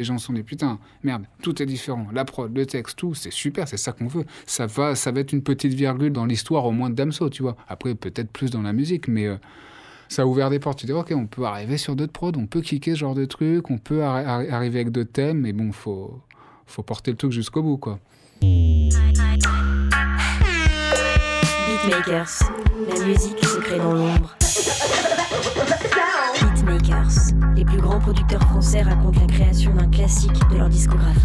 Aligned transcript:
Les 0.00 0.04
gens 0.06 0.16
sont 0.16 0.32
des 0.32 0.42
putain, 0.42 0.78
merde, 1.02 1.26
tout 1.42 1.62
est 1.62 1.66
différent. 1.66 2.06
La 2.14 2.24
prod, 2.24 2.56
le 2.56 2.64
texte, 2.64 2.96
tout, 2.96 3.12
c'est 3.12 3.30
super, 3.30 3.68
c'est 3.68 3.76
ça 3.76 3.92
qu'on 3.92 4.06
veut. 4.06 4.24
Ça 4.46 4.64
va, 4.64 4.94
ça 4.94 5.12
va 5.12 5.20
être 5.20 5.34
une 5.34 5.42
petite 5.42 5.74
virgule 5.74 6.10
dans 6.10 6.24
l'histoire 6.24 6.64
au 6.64 6.72
moins 6.72 6.88
de 6.88 6.94
Damso, 6.94 7.28
tu 7.28 7.42
vois. 7.42 7.54
Après, 7.68 7.94
peut-être 7.94 8.30
plus 8.30 8.50
dans 8.50 8.62
la 8.62 8.72
musique, 8.72 9.08
mais 9.08 9.26
euh, 9.26 9.36
ça 10.08 10.22
a 10.22 10.24
ouvert 10.24 10.48
des 10.48 10.58
portes. 10.58 10.78
Tu 10.78 10.86
dis, 10.86 10.92
ok, 10.92 11.12
on 11.14 11.26
peut 11.26 11.44
arriver 11.44 11.76
sur 11.76 11.96
d'autres 11.96 12.14
prods, 12.14 12.32
on 12.38 12.46
peut 12.46 12.62
kicker 12.62 12.94
ce 12.94 13.00
genre 13.00 13.14
de 13.14 13.26
trucs, 13.26 13.70
on 13.70 13.76
peut 13.76 14.02
arriver 14.02 14.78
avec 14.78 14.90
d'autres 14.90 15.12
thèmes, 15.12 15.40
mais 15.40 15.52
bon, 15.52 15.70
faut, 15.70 16.18
faut 16.64 16.82
porter 16.82 17.10
le 17.10 17.18
truc 17.18 17.32
jusqu'au 17.32 17.62
bout, 17.62 17.76
quoi. 17.76 17.98
Beatmakers, 21.68 22.38
la 22.88 23.04
musique 23.04 23.44
se 23.44 23.58
crée 23.58 23.76
dans 23.76 23.92
l'ombre. 23.92 24.34
Beatmakers, 26.40 27.34
les 27.54 27.64
plus 27.64 27.80
grands 27.80 27.98
producteurs 27.98 28.42
français 28.42 28.82
racontent 28.82 29.20
la 29.20 29.26
création 29.26 29.74
d'un 29.74 29.88
classique 29.88 30.32
de 30.50 30.56
leur 30.56 30.68
discographie. 30.68 31.20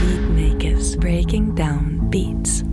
Beatmakers, 0.00 0.96
breaking 0.98 1.54
down 1.54 1.98
beats. 2.10 2.64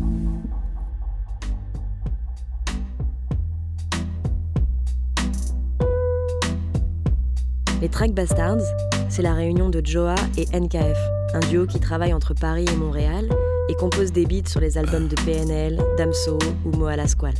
Les 7.82 7.90
Track 7.90 8.14
Bastards, 8.14 8.64
c'est 9.10 9.22
la 9.22 9.34
réunion 9.34 9.70
de 9.70 9.82
Joa 9.84 10.16
et 10.38 10.46
NKF, 10.58 10.98
un 11.34 11.40
duo 11.50 11.66
qui 11.66 11.80
travaille 11.80 12.14
entre 12.14 12.34
Paris 12.34 12.66
et 12.72 12.76
Montréal 12.76 13.30
et 13.70 13.76
compose 13.76 14.12
des 14.12 14.26
beats 14.26 14.48
sur 14.48 14.60
les 14.60 14.78
albums 14.78 15.08
de 15.08 15.16
PNL, 15.24 15.80
Damso 15.98 16.38
ou 16.66 16.78
Moa 16.78 16.96
Lasquale. 16.96 17.36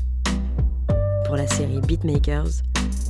Pour 1.26 1.36
la 1.36 1.48
série 1.48 1.80
Beatmakers, 1.82 2.62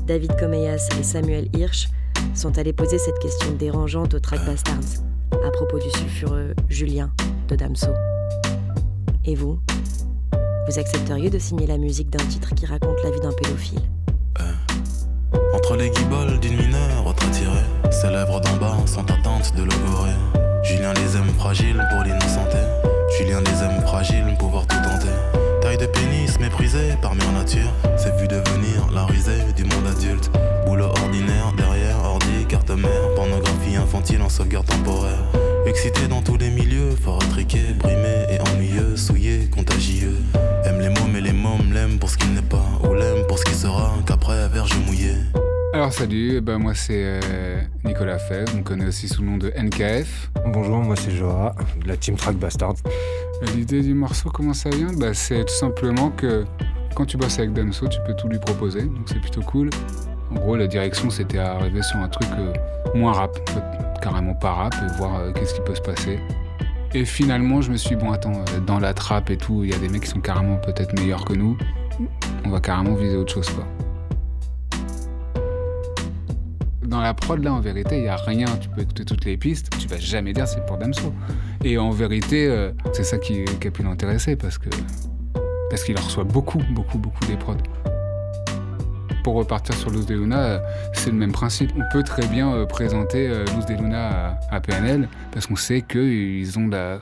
David 0.05 0.35
Comeyas 0.37 0.87
et 0.99 1.03
Samuel 1.03 1.49
Hirsch 1.57 1.89
sont 2.35 2.57
allés 2.57 2.73
poser 2.73 2.99
cette 2.99 3.17
question 3.19 3.51
dérangeante 3.53 4.13
aux 4.13 4.19
Track 4.19 4.45
Bastards 4.45 5.03
à 5.45 5.49
propos 5.51 5.79
du 5.79 5.89
sulfureux 5.97 6.53
Julien 6.69 7.11
de 7.47 7.55
Damso. 7.55 7.91
Et 9.25 9.35
vous 9.35 9.59
Vous 10.67 10.79
accepteriez 10.79 11.29
de 11.29 11.39
signer 11.39 11.65
la 11.65 11.77
musique 11.77 12.09
d'un 12.11 12.23
titre 12.25 12.53
qui 12.53 12.65
raconte 12.65 13.01
la 13.03 13.09
vie 13.11 13.19
d'un 13.19 13.31
pédophile? 13.31 13.81
Euh, 14.39 15.55
Entre 15.55 15.75
les 15.75 15.89
guibolles 15.89 16.39
d'une 16.39 16.57
mineure 16.57 17.03
retratirée, 17.03 17.65
ses 17.91 18.09
lèvres 18.09 18.39
d'en 18.41 18.57
bas 18.57 18.77
sont 18.85 19.09
attentes 19.09 19.55
de 19.55 19.63
logorer. 19.63 20.13
Julien 20.63 20.93
les 20.93 21.17
aime 21.17 21.33
fragiles 21.37 21.83
pour 21.91 22.03
l'innocenté. 22.03 22.57
Julien 23.17 23.39
les 23.41 23.63
aime 23.63 23.81
fragiles, 23.81 24.35
pouvoir 24.37 24.67
tout 24.67 24.77
tenter. 24.77 25.09
Taille 25.75 25.87
de 25.87 25.91
pénis 25.91 26.39
méprisée 26.39 26.93
par 27.01 27.15
mère 27.15 27.31
nature. 27.33 27.71
C'est 27.97 28.15
vu 28.17 28.27
devenir 28.27 28.87
la 28.93 29.05
risée 29.05 29.41
du 29.55 29.63
monde 29.63 29.87
adulte. 29.87 30.31
Boulot 30.65 30.85
ordinaire, 30.85 31.51
derrière, 31.57 31.97
ordi, 32.03 32.45
carte 32.47 32.69
mère. 32.69 33.13
Pornographie 33.15 33.75
infantile 33.75 34.21
en 34.21 34.29
sauvegarde 34.29 34.67
temporaire. 34.67 35.23
Excité 35.65 36.07
dans 36.07 36.21
tous 36.21 36.37
les 36.37 36.49
milieux, 36.49 36.91
fort 36.91 37.19
attriqué, 37.23 37.59
brimé 37.77 38.25
et 38.29 38.39
ennuyeux, 38.49 38.95
souillé, 38.95 39.49
contagieux. 39.53 40.15
Aime 40.63 40.79
les 40.79 40.89
mômes 40.89 41.15
et 41.15 41.21
les 41.21 41.33
mômes 41.33 41.73
l'aiment 41.73 41.99
pour 41.99 42.09
ce 42.09 42.17
qu'il 42.17 42.33
n'est 42.33 42.41
pas, 42.41 42.65
ou 42.83 42.93
l'aime 42.93 43.25
pour 43.27 43.37
ce 43.39 43.43
qu'il 43.43 43.55
sera, 43.55 43.95
qu'après 44.05 44.47
verge 44.47 44.77
mouillé. 44.85 45.11
Alors 45.73 45.91
salut, 45.91 46.39
ben 46.39 46.57
moi 46.57 46.73
c'est 46.73 47.03
euh, 47.03 47.59
Nicolas 47.83 48.17
Fèvre, 48.17 48.49
on 48.53 48.59
me 48.59 48.63
connaît 48.63 48.85
aussi 48.85 49.09
sous 49.09 49.21
le 49.21 49.27
nom 49.27 49.37
de 49.37 49.51
NKF. 49.57 50.29
Bonjour, 50.45 50.77
moi 50.77 50.95
c'est 50.95 51.11
Joa, 51.11 51.53
de 51.83 51.87
la 51.89 51.97
Team 51.97 52.15
Track 52.15 52.37
Bastard. 52.37 52.75
L'idée 53.41 53.81
du 53.81 53.93
morceau, 53.93 54.29
comment 54.29 54.53
ça 54.53 54.69
vient? 54.69 54.93
Bah, 54.97 55.13
C'est 55.13 55.43
tout 55.45 55.53
simplement 55.53 56.09
que 56.09 56.45
quand 56.95 57.05
tu 57.05 57.17
bosses 57.17 57.39
avec 57.39 57.53
Damso, 57.53 57.87
tu 57.87 57.99
peux 58.05 58.15
tout 58.15 58.27
lui 58.27 58.39
proposer, 58.39 58.83
donc 58.83 59.07
c'est 59.07 59.19
plutôt 59.19 59.41
cool. 59.41 59.69
En 60.31 60.35
gros, 60.35 60.55
la 60.55 60.67
direction 60.67 61.09
c'était 61.09 61.37
arriver 61.37 61.81
sur 61.81 61.97
un 61.97 62.07
truc 62.07 62.29
euh, 62.37 62.53
moins 62.95 63.13
rap, 63.13 63.37
carrément 64.01 64.33
pas 64.33 64.53
rap, 64.53 64.75
et 64.81 64.97
voir 64.97 65.19
euh, 65.19 65.31
qu'est-ce 65.33 65.53
qui 65.53 65.61
peut 65.61 65.75
se 65.75 65.81
passer. 65.81 66.19
Et 66.93 67.03
finalement, 67.03 67.61
je 67.61 67.71
me 67.71 67.77
suis 67.77 67.95
dit, 67.95 68.03
bon, 68.03 68.11
attends, 68.11 68.45
dans 68.65 68.79
la 68.79 68.93
trappe 68.93 69.29
et 69.29 69.37
tout, 69.37 69.65
il 69.65 69.71
y 69.71 69.73
a 69.73 69.77
des 69.77 69.89
mecs 69.89 70.03
qui 70.03 70.09
sont 70.09 70.21
carrément 70.21 70.55
peut-être 70.55 70.97
meilleurs 70.97 71.25
que 71.25 71.33
nous, 71.33 71.57
on 72.45 72.49
va 72.49 72.61
carrément 72.61 72.95
viser 72.95 73.17
autre 73.17 73.33
chose, 73.33 73.49
quoi 73.49 73.65
dans 76.95 77.01
la 77.01 77.13
prod, 77.13 77.43
là, 77.43 77.53
en 77.53 77.59
vérité, 77.59 77.97
il 77.97 78.03
n'y 78.03 78.07
a 78.07 78.15
rien. 78.15 78.45
Tu 78.61 78.69
peux 78.69 78.81
écouter 78.81 79.03
toutes 79.03 79.25
les 79.25 79.35
pistes, 79.35 79.69
tu 79.77 79.87
vas 79.87 79.97
jamais 79.97 80.31
dire 80.31 80.47
c'est 80.47 80.65
pour 80.65 80.77
Damso. 80.77 81.13
Et 81.63 81.77
en 81.77 81.89
vérité, 81.89 82.47
euh, 82.47 82.71
c'est 82.93 83.03
ça 83.03 83.17
qui, 83.17 83.43
a 83.43 83.71
pu 83.71 83.83
l'intéresser 83.83 84.37
parce 84.37 84.57
que 84.57 84.69
parce 85.69 85.83
qu'il 85.83 85.97
reçoit 85.97 86.23
beaucoup, 86.23 86.61
beaucoup, 86.71 86.97
beaucoup 86.97 87.25
des 87.25 87.35
prods. 87.35 87.57
Pour 89.25 89.33
repartir 89.33 89.75
sur 89.75 89.89
Luz 89.89 90.05
de 90.05 90.15
Luna, 90.15 90.37
euh, 90.37 90.59
c'est 90.93 91.09
le 91.09 91.17
même 91.17 91.33
principe. 91.33 91.71
On 91.75 91.83
peut 91.91 92.03
très 92.03 92.27
bien 92.27 92.53
euh, 92.53 92.65
présenter 92.65 93.27
Luz 93.27 93.65
de 93.65 93.73
Luna 93.73 94.37
à, 94.49 94.61
PNL 94.61 95.09
parce 95.31 95.47
qu'on 95.47 95.57
sait 95.57 95.81
qu'ils 95.81 96.57
ont 96.57 96.67
la. 96.67 97.01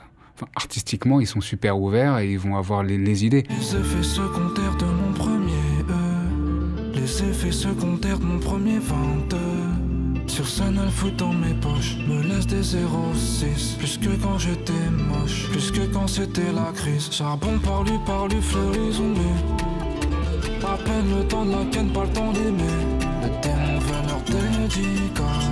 Artistiquement, 0.56 1.20
ils 1.20 1.28
sont 1.28 1.40
super 1.40 1.78
ouverts 1.78 2.18
et 2.18 2.32
ils 2.32 2.38
vont 2.40 2.56
avoir 2.56 2.82
les, 2.82 3.24
idées. 3.24 3.44
Les 3.48 3.76
effets 3.76 4.02
secondaires 4.02 4.74
de 4.76 4.86
mon 4.86 5.12
premier. 5.12 5.54
Les 6.94 7.22
effets 7.22 7.52
secondaires 7.52 8.18
de 8.18 8.24
mon 8.24 8.40
premier 8.40 8.78
22. 8.78 9.73
Sur 10.34 10.48
scène, 10.48 10.80
elle 10.82 10.90
fout 10.90 11.14
dans 11.14 11.32
mes 11.32 11.54
poches, 11.54 11.96
me 12.08 12.20
laisse 12.20 12.48
des 12.48 12.60
06. 12.60 13.76
Plus 13.78 13.98
que 13.98 14.20
quand 14.20 14.36
j'étais 14.36 14.72
moche, 14.90 15.48
plus 15.48 15.70
que 15.70 15.86
quand 15.92 16.08
c'était 16.08 16.50
la 16.52 16.72
crise. 16.74 17.08
Charbon 17.12 17.60
par 17.60 17.84
lui, 17.84 17.92
par 18.04 18.26
lui, 18.26 18.42
fleuris. 18.42 19.00
À 20.64 20.76
peine 20.76 21.16
le 21.16 21.24
temps 21.28 21.44
de 21.44 21.52
la 21.52 21.64
ken, 21.70 21.88
pas 21.92 22.02
le 22.02 22.10
temps 22.10 22.32
d'aimer. 22.32 22.64
Le 23.22 23.28
démon 23.42 23.78
veut 23.78 24.02
leur 24.08 24.22
dédicace. 24.26 25.50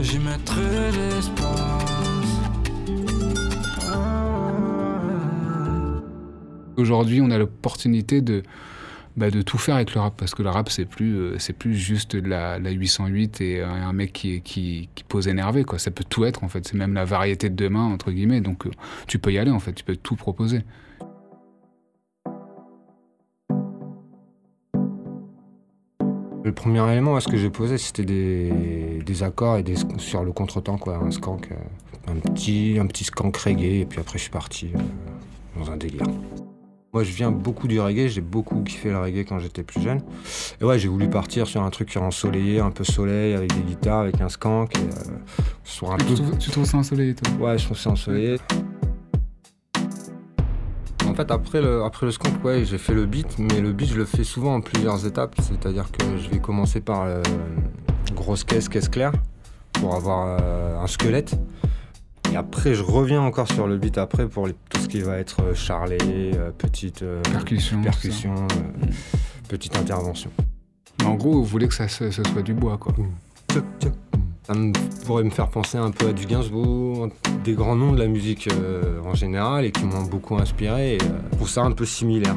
J'y 0.00 0.18
mettrai 0.18 0.90
l'espace. 0.92 1.52
Aujourd'hui, 6.78 7.20
on 7.20 7.30
a 7.30 7.36
l'opportunité 7.36 8.22
de 8.22 8.42
bah, 9.16 9.30
de 9.30 9.42
tout 9.42 9.58
faire 9.58 9.74
avec 9.74 9.94
le 9.94 10.00
rap 10.00 10.14
parce 10.16 10.34
que 10.34 10.42
le 10.42 10.48
rap 10.48 10.70
c'est 10.70 10.86
plus 10.86 11.16
euh, 11.16 11.38
c'est 11.38 11.52
plus 11.52 11.74
juste 11.74 12.14
la, 12.14 12.58
la 12.58 12.70
808 12.70 13.40
et 13.42 13.60
un 13.60 13.92
mec 13.92 14.12
qui, 14.12 14.40
qui, 14.40 14.88
pose 15.06 15.28
énervé 15.28 15.64
quoi. 15.64 15.78
Ça 15.78 15.90
peut 15.90 16.04
tout 16.08 16.24
être 16.24 16.44
en 16.44 16.48
fait. 16.48 16.66
C'est 16.66 16.76
même 16.76 16.94
la 16.94 17.04
variété 17.04 17.50
de 17.50 17.54
demain 17.54 17.84
entre 17.84 18.10
guillemets. 18.10 18.40
Donc 18.40 18.66
euh, 18.66 18.70
tu 19.06 19.18
peux 19.18 19.32
y 19.32 19.38
aller 19.38 19.50
en 19.50 19.60
fait. 19.60 19.74
Tu 19.74 19.84
peux 19.84 19.96
tout 19.96 20.16
proposer. 20.16 20.62
Le 26.44 26.52
premier 26.52 26.90
élément, 26.90 27.20
ce 27.20 27.28
que 27.28 27.36
j'ai 27.36 27.50
posé, 27.50 27.78
c'était 27.78 28.04
des, 28.04 29.00
des, 29.06 29.22
accords 29.22 29.58
et 29.58 29.62
des, 29.62 29.76
sur 29.98 30.24
le 30.24 30.32
contretemps, 30.32 30.76
quoi, 30.76 30.96
un 30.96 31.12
skank, 31.12 31.52
euh, 31.52 32.10
un 32.10 32.16
petit, 32.16 32.78
un 32.80 32.86
petit 32.86 33.04
skank 33.04 33.36
reggae, 33.36 33.82
et 33.82 33.84
puis 33.84 34.00
après 34.00 34.18
je 34.18 34.24
suis 34.24 34.30
parti 34.30 34.72
dans 35.56 35.70
un 35.70 35.76
délire. 35.76 36.04
Moi, 36.94 37.04
je 37.04 37.12
viens 37.12 37.30
beaucoup 37.30 37.68
du 37.68 37.80
reggae, 37.80 38.08
j'ai 38.08 38.20
beaucoup 38.20 38.62
kiffé 38.62 38.90
le 38.90 38.98
reggae 38.98 39.24
quand 39.26 39.38
j'étais 39.38 39.62
plus 39.62 39.80
jeune. 39.80 40.02
Et 40.60 40.64
ouais, 40.64 40.78
j'ai 40.78 40.88
voulu 40.88 41.08
partir 41.08 41.46
sur 41.46 41.62
un 41.62 41.70
truc 41.70 41.96
ensoleillé, 41.96 42.60
un 42.60 42.70
peu 42.70 42.84
soleil, 42.84 43.32
avec 43.32 43.50
des 43.54 43.62
guitares, 43.62 44.00
avec 44.00 44.20
un 44.20 44.28
skank. 44.28 44.76
Et, 44.76 44.80
euh, 44.80 45.88
un 45.88 45.96
tu, 45.96 46.04
peu... 46.04 46.14
trouves, 46.14 46.36
tu, 46.36 46.50
trouves, 46.50 46.66
ça 46.66 46.76
ensoleillé, 46.76 47.14
toi? 47.14 47.32
Ouais, 47.40 47.56
je 47.56 47.64
trouve 47.64 47.78
ça 47.78 47.88
ensoleillé. 47.88 48.36
En 51.06 51.14
fait, 51.14 51.30
après 51.30 51.62
le, 51.62 51.82
après 51.82 52.04
le 52.04 52.12
skank, 52.12 52.44
ouais, 52.44 52.66
j'ai 52.66 52.76
fait 52.76 52.92
le 52.92 53.06
beat, 53.06 53.38
mais 53.38 53.62
le 53.62 53.72
beat, 53.72 53.88
je 53.88 53.96
le 53.96 54.04
fais 54.04 54.24
souvent 54.24 54.56
en 54.56 54.60
plusieurs 54.60 55.06
étapes. 55.06 55.34
C'est-à-dire 55.40 55.90
que 55.92 56.18
je 56.18 56.28
vais 56.28 56.40
commencer 56.40 56.82
par 56.82 57.04
euh, 57.04 57.22
grosse 58.14 58.44
caisse, 58.44 58.68
caisse 58.68 58.90
claire, 58.90 59.12
pour 59.72 59.94
avoir 59.94 60.36
euh, 60.42 60.78
un 60.78 60.86
squelette. 60.86 61.38
Et 62.32 62.36
après, 62.36 62.74
je 62.74 62.82
reviens 62.82 63.20
encore 63.20 63.46
sur 63.46 63.66
le 63.66 63.76
beat 63.76 63.98
après 63.98 64.26
pour 64.26 64.48
tout 64.48 64.80
ce 64.80 64.88
qui 64.88 65.00
va 65.00 65.18
être 65.18 65.42
euh, 65.42 65.54
charlé, 65.54 65.98
euh, 66.00 66.50
petite 66.50 67.02
euh, 67.02 67.20
percussion, 67.20 67.82
percussion 67.82 68.34
petite 69.50 69.76
intervention. 69.76 70.30
en 71.04 71.12
gros, 71.12 71.32
vous 71.32 71.44
voulez 71.44 71.68
que 71.68 71.74
ça, 71.74 71.88
soit 71.88 72.42
du 72.42 72.54
bois, 72.54 72.78
quoi. 72.78 72.94
Ça 73.50 74.54
pourrait 75.04 75.24
me 75.24 75.30
faire 75.30 75.50
penser 75.50 75.76
un 75.76 75.90
peu 75.90 76.08
à 76.08 76.12
du 76.14 76.24
Gainsbourg, 76.24 77.10
des 77.44 77.52
grands 77.52 77.76
noms 77.76 77.92
de 77.92 77.98
la 77.98 78.06
musique 78.06 78.48
en 79.04 79.14
général 79.14 79.66
et 79.66 79.70
qui 79.70 79.84
m'ont 79.84 80.04
beaucoup 80.04 80.36
inspiré. 80.36 80.94
Et, 80.94 80.98
je 81.00 81.36
trouve 81.36 81.50
ça 81.50 81.62
un 81.62 81.72
peu 81.72 81.84
similaire. 81.84 82.36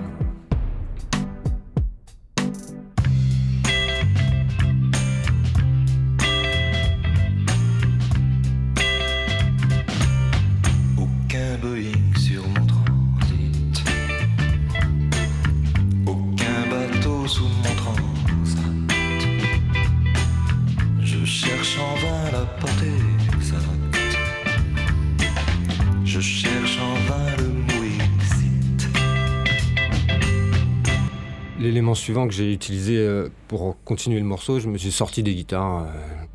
Suivant 31.96 32.28
que 32.28 32.34
j'ai 32.34 32.52
utilisé 32.52 32.98
euh, 32.98 33.30
pour 33.48 33.78
continuer 33.84 34.20
le 34.20 34.26
morceau, 34.26 34.60
je 34.60 34.68
me 34.68 34.78
suis 34.78 34.92
sorti 34.92 35.24
des 35.24 35.34
guitares 35.34 35.84
euh, 35.84 35.86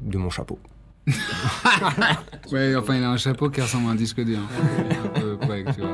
de 0.01 0.19
mon 0.19 0.31
chapeau. 0.31 0.59
ouais, 2.53 2.77
enfin, 2.77 2.97
il 2.97 3.05
a 3.05 3.11
un 3.11 3.17
chapeau 3.17 3.51
qui 3.51 3.61
ressemble 3.61 3.89
à 3.89 3.93
un 3.93 3.95
disque 3.95 4.21
dur. 4.23 4.39
un 4.39 5.21
peu 5.21 5.37
quoi, 5.37 5.57
tu 5.73 5.81
vois. 5.81 5.91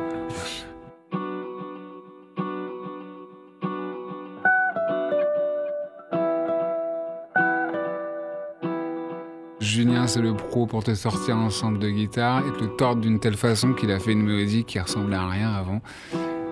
Julien, 9.61 10.07
c'est 10.07 10.23
le 10.23 10.35
pro 10.35 10.67
pour 10.67 10.85
te 10.85 10.95
sortir 10.95 11.37
un 11.37 11.51
sample 11.51 11.79
de 11.79 11.91
guitare 11.91 12.43
et 12.47 12.53
te 12.59 12.65
le 12.65 12.77
tordre 12.77 13.03
d'une 13.03 13.21
telle 13.21 13.37
façon 13.37 13.75
qu'il 13.75 13.91
a 13.91 13.99
fait 13.99 14.13
une 14.13 14.23
mélodie 14.23 14.65
qui 14.65 14.79
ressemblait 14.79 15.17
à 15.17 15.29
rien 15.29 15.53
avant. 15.53 15.81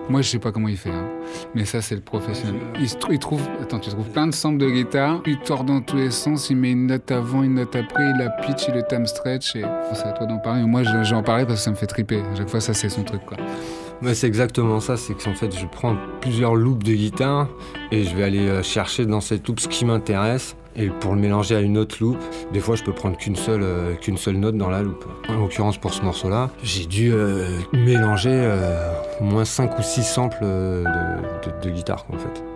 Moi, 0.07 0.21
je 0.21 0.29
sais 0.29 0.39
pas 0.39 0.51
comment 0.51 0.67
il 0.67 0.77
fait, 0.77 0.91
hein. 0.91 1.07
mais 1.55 1.65
ça, 1.65 1.81
c'est 1.81 1.95
le 1.95 2.01
professionnel. 2.01 2.61
Il, 2.79 3.17
trouve, 3.17 3.41
attends, 3.59 3.79
tu 3.79 3.89
trouves 3.89 4.09
plein 4.09 4.27
de 4.27 4.33
samples 4.33 4.59
de 4.59 4.69
guitare, 4.69 5.21
il 5.25 5.39
tord 5.39 5.63
dans 5.63 5.81
tous 5.81 5.97
les 5.97 6.11
sens, 6.11 6.51
il 6.51 6.57
met 6.57 6.71
une 6.71 6.85
note 6.85 7.09
avant, 7.11 7.41
une 7.41 7.55
note 7.55 7.75
après, 7.75 8.11
il 8.11 8.17
la 8.19 8.29
pitch, 8.29 8.67
il 8.67 8.75
le 8.75 8.83
time 8.87 9.07
stretch, 9.07 9.55
et 9.55 9.63
c'est 9.93 10.05
à 10.05 10.11
toi 10.11 10.27
d'en 10.27 10.37
parler. 10.37 10.61
Moi, 10.63 10.83
j'en 10.83 11.23
parlais 11.23 11.45
parce 11.45 11.59
que 11.59 11.63
ça 11.63 11.71
me 11.71 11.75
fait 11.75 11.87
triper. 11.87 12.21
À 12.21 12.35
chaque 12.35 12.49
fois, 12.49 12.61
ça, 12.61 12.75
c'est 12.75 12.89
son 12.89 13.03
truc, 13.03 13.25
quoi. 13.25 13.37
Ouais, 14.03 14.13
c'est 14.13 14.27
exactement 14.27 14.79
ça, 14.79 14.95
c'est 14.95 15.15
qu'en 15.15 15.33
fait, 15.33 15.57
je 15.57 15.65
prends 15.65 15.95
plusieurs 16.21 16.53
loops 16.53 16.85
de 16.85 16.93
guitare 16.93 17.47
et 17.91 18.03
je 18.03 18.15
vais 18.15 18.23
aller 18.23 18.47
euh, 18.47 18.61
chercher 18.61 19.07
dans 19.07 19.21
cette 19.21 19.47
loop 19.47 19.59
ce 19.59 19.67
qui 19.67 19.85
m'intéresse. 19.85 20.55
Et 20.77 20.89
pour 20.89 21.15
le 21.15 21.21
mélanger 21.21 21.55
à 21.55 21.61
une 21.61 21.77
autre 21.77 21.97
loop, 22.01 22.17
des 22.51 22.59
fois 22.59 22.75
je 22.75 22.83
peux 22.83 22.93
prendre 22.93 23.17
qu'une 23.17 23.35
seule, 23.35 23.63
euh, 23.63 23.95
seule 24.17 24.37
note 24.37 24.57
dans 24.57 24.69
la 24.69 24.81
loop. 24.81 25.05
En 25.29 25.35
l'occurrence 25.35 25.77
pour 25.77 25.93
ce 25.93 26.01
morceau-là, 26.01 26.49
j'ai 26.63 26.85
dû 26.85 27.13
euh, 27.13 27.47
mélanger 27.73 28.31
euh, 28.33 28.93
au 29.21 29.23
moins 29.23 29.45
5 29.45 29.79
ou 29.79 29.81
6 29.81 30.03
samples 30.03 30.43
de, 30.43 31.61
de 31.61 31.69
guitare 31.69 32.05
en 32.11 32.17
fait. 32.17 32.54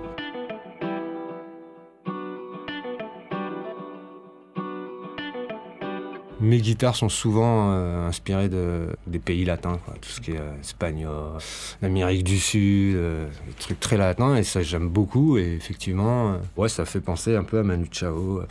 Mes 6.50 6.58
guitares 6.58 6.96
sont 6.96 7.10
souvent 7.10 7.74
euh, 7.74 8.08
inspirées 8.08 8.50
de, 8.50 8.88
des 9.06 9.20
pays 9.20 9.46
latins, 9.46 9.78
quoi. 9.86 9.94
tout 10.02 10.10
ce 10.10 10.20
qui 10.20 10.32
est 10.32 10.40
euh, 10.40 10.60
espagnol, 10.60 11.38
l'Amérique 11.80 12.24
du 12.24 12.40
Sud, 12.40 12.96
euh, 12.96 13.28
des 13.46 13.54
trucs 13.54 13.80
très 13.80 13.98
latins, 13.98 14.36
et 14.36 14.42
ça 14.42 14.64
j'aime 14.64 14.90
beaucoup, 14.90 15.38
et 15.38 15.54
effectivement, 15.54 16.38
ouais, 16.58 16.68
ça 16.68 16.86
fait 16.86 17.02
penser 17.02 17.36
un 17.36 17.44
peu 17.44 17.60
à 17.60 17.64
Manu 17.64 17.86
Chao. 17.92 18.42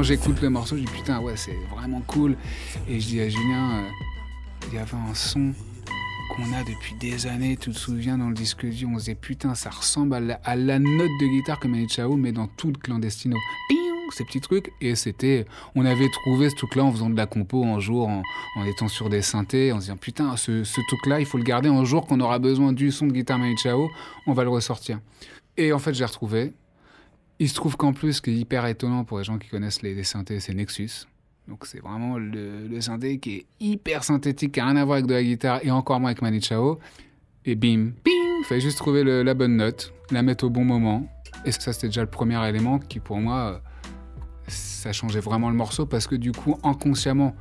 J'écoute 0.00 0.40
le 0.40 0.48
morceau, 0.48 0.76
je 0.76 0.82
dis 0.82 0.90
putain, 0.90 1.20
ouais, 1.20 1.36
c'est 1.36 1.56
vraiment 1.70 2.00
cool. 2.06 2.36
Et 2.88 2.98
je 2.98 3.06
dis 3.06 3.20
à 3.20 3.28
Julien, 3.28 3.72
euh, 3.72 3.88
il 4.68 4.74
y 4.74 4.78
avait 4.78 4.96
un 4.96 5.14
son 5.14 5.52
qu'on 6.34 6.44
a 6.54 6.64
depuis 6.64 6.94
des 6.98 7.26
années, 7.26 7.56
tu 7.58 7.70
te 7.70 7.76
souviens, 7.76 8.16
dans 8.16 8.28
le 8.28 8.34
disque 8.34 8.64
dur, 8.64 8.88
on 8.90 8.94
se 8.94 9.00
disait 9.00 9.14
putain, 9.14 9.54
ça 9.54 9.68
ressemble 9.68 10.14
à 10.14 10.56
la, 10.56 10.78
note 10.78 11.10
de 11.20 11.26
guitare 11.26 11.60
que 11.60 11.68
Manu 11.68 11.88
Chao, 11.88 12.16
mais 12.16 12.32
dans 12.32 12.46
tout 12.46 12.68
le 12.68 12.78
clandestino. 12.78 13.36
ces 14.12 14.24
petits 14.24 14.40
trucs. 14.40 14.72
Et 14.80 14.94
c'était, 14.94 15.44
on 15.74 15.84
avait 15.84 16.08
trouvé 16.08 16.48
ce 16.48 16.56
truc-là 16.56 16.84
en 16.84 16.92
faisant 16.92 17.10
de 17.10 17.16
la 17.16 17.26
compo 17.26 17.64
un 17.64 17.80
jour, 17.80 18.08
en, 18.08 18.22
étant 18.64 18.88
sur 18.88 19.10
des 19.10 19.20
synthés, 19.20 19.72
en 19.72 19.76
se 19.76 19.86
disant 19.86 19.96
putain, 19.96 20.36
ce, 20.36 20.64
ce 20.64 20.80
truc-là, 20.88 21.20
il 21.20 21.26
faut 21.26 21.38
le 21.38 21.44
garder 21.44 21.68
un 21.68 21.84
jour 21.84 22.06
qu'on 22.06 22.20
aura 22.20 22.38
besoin 22.38 22.72
du 22.72 22.90
son 22.92 23.06
de 23.06 23.12
guitare 23.12 23.38
Manu 23.38 23.56
Chao, 23.58 23.90
on 24.26 24.32
va 24.32 24.44
le 24.44 24.50
ressortir. 24.50 25.00
Et 25.58 25.72
en 25.72 25.78
fait, 25.78 25.92
j'ai 25.92 26.04
retrouvé. 26.04 26.52
Il 27.42 27.48
se 27.48 27.54
trouve 27.54 27.76
qu'en 27.76 27.92
plus, 27.92 28.12
ce 28.12 28.22
qui 28.22 28.30
est 28.30 28.36
hyper 28.36 28.64
étonnant 28.66 29.02
pour 29.02 29.18
les 29.18 29.24
gens 29.24 29.36
qui 29.36 29.48
connaissent 29.48 29.82
les, 29.82 30.00
synthés, 30.04 30.38
c'est 30.38 30.54
Nexus. 30.54 31.08
Donc 31.48 31.66
c'est 31.66 31.80
vraiment 31.80 32.16
le, 32.16 32.80
synthé 32.80 33.18
qui 33.18 33.34
est 33.34 33.46
hyper 33.58 34.04
synthétique, 34.04 34.52
qui 34.52 34.60
n'a 34.60 34.66
rien 34.66 34.76
à 34.76 34.84
voir 34.84 34.98
avec 34.98 35.06
de 35.06 35.14
la 35.14 35.24
guitare 35.24 35.58
et 35.64 35.72
encore 35.72 35.98
moins 35.98 36.10
avec 36.10 36.22
Mani 36.22 36.40
Chao. 36.40 36.78
Et 37.44 37.56
bim, 37.56 37.94
bing, 38.04 38.44
fallait 38.44 38.60
juste 38.60 38.78
trouver 38.78 39.02
la 39.02 39.34
bonne 39.34 39.56
note, 39.56 39.92
la 40.12 40.22
mettre 40.22 40.44
au 40.44 40.50
bon 40.50 40.64
moment. 40.64 41.04
Et 41.44 41.50
ça, 41.50 41.72
c'était 41.72 41.88
déjà 41.88 42.02
le 42.02 42.06
premier 42.06 42.48
élément 42.48 42.78
qui, 42.78 43.00
pour 43.00 43.16
moi, 43.16 43.60
ça 44.46 44.92
changeait 44.92 45.18
vraiment 45.18 45.50
le 45.50 45.56
morceau 45.56 45.84
parce 45.84 46.06
que 46.06 46.14
du 46.14 46.30
coup, 46.30 46.60
inconsciemment, 46.62 47.34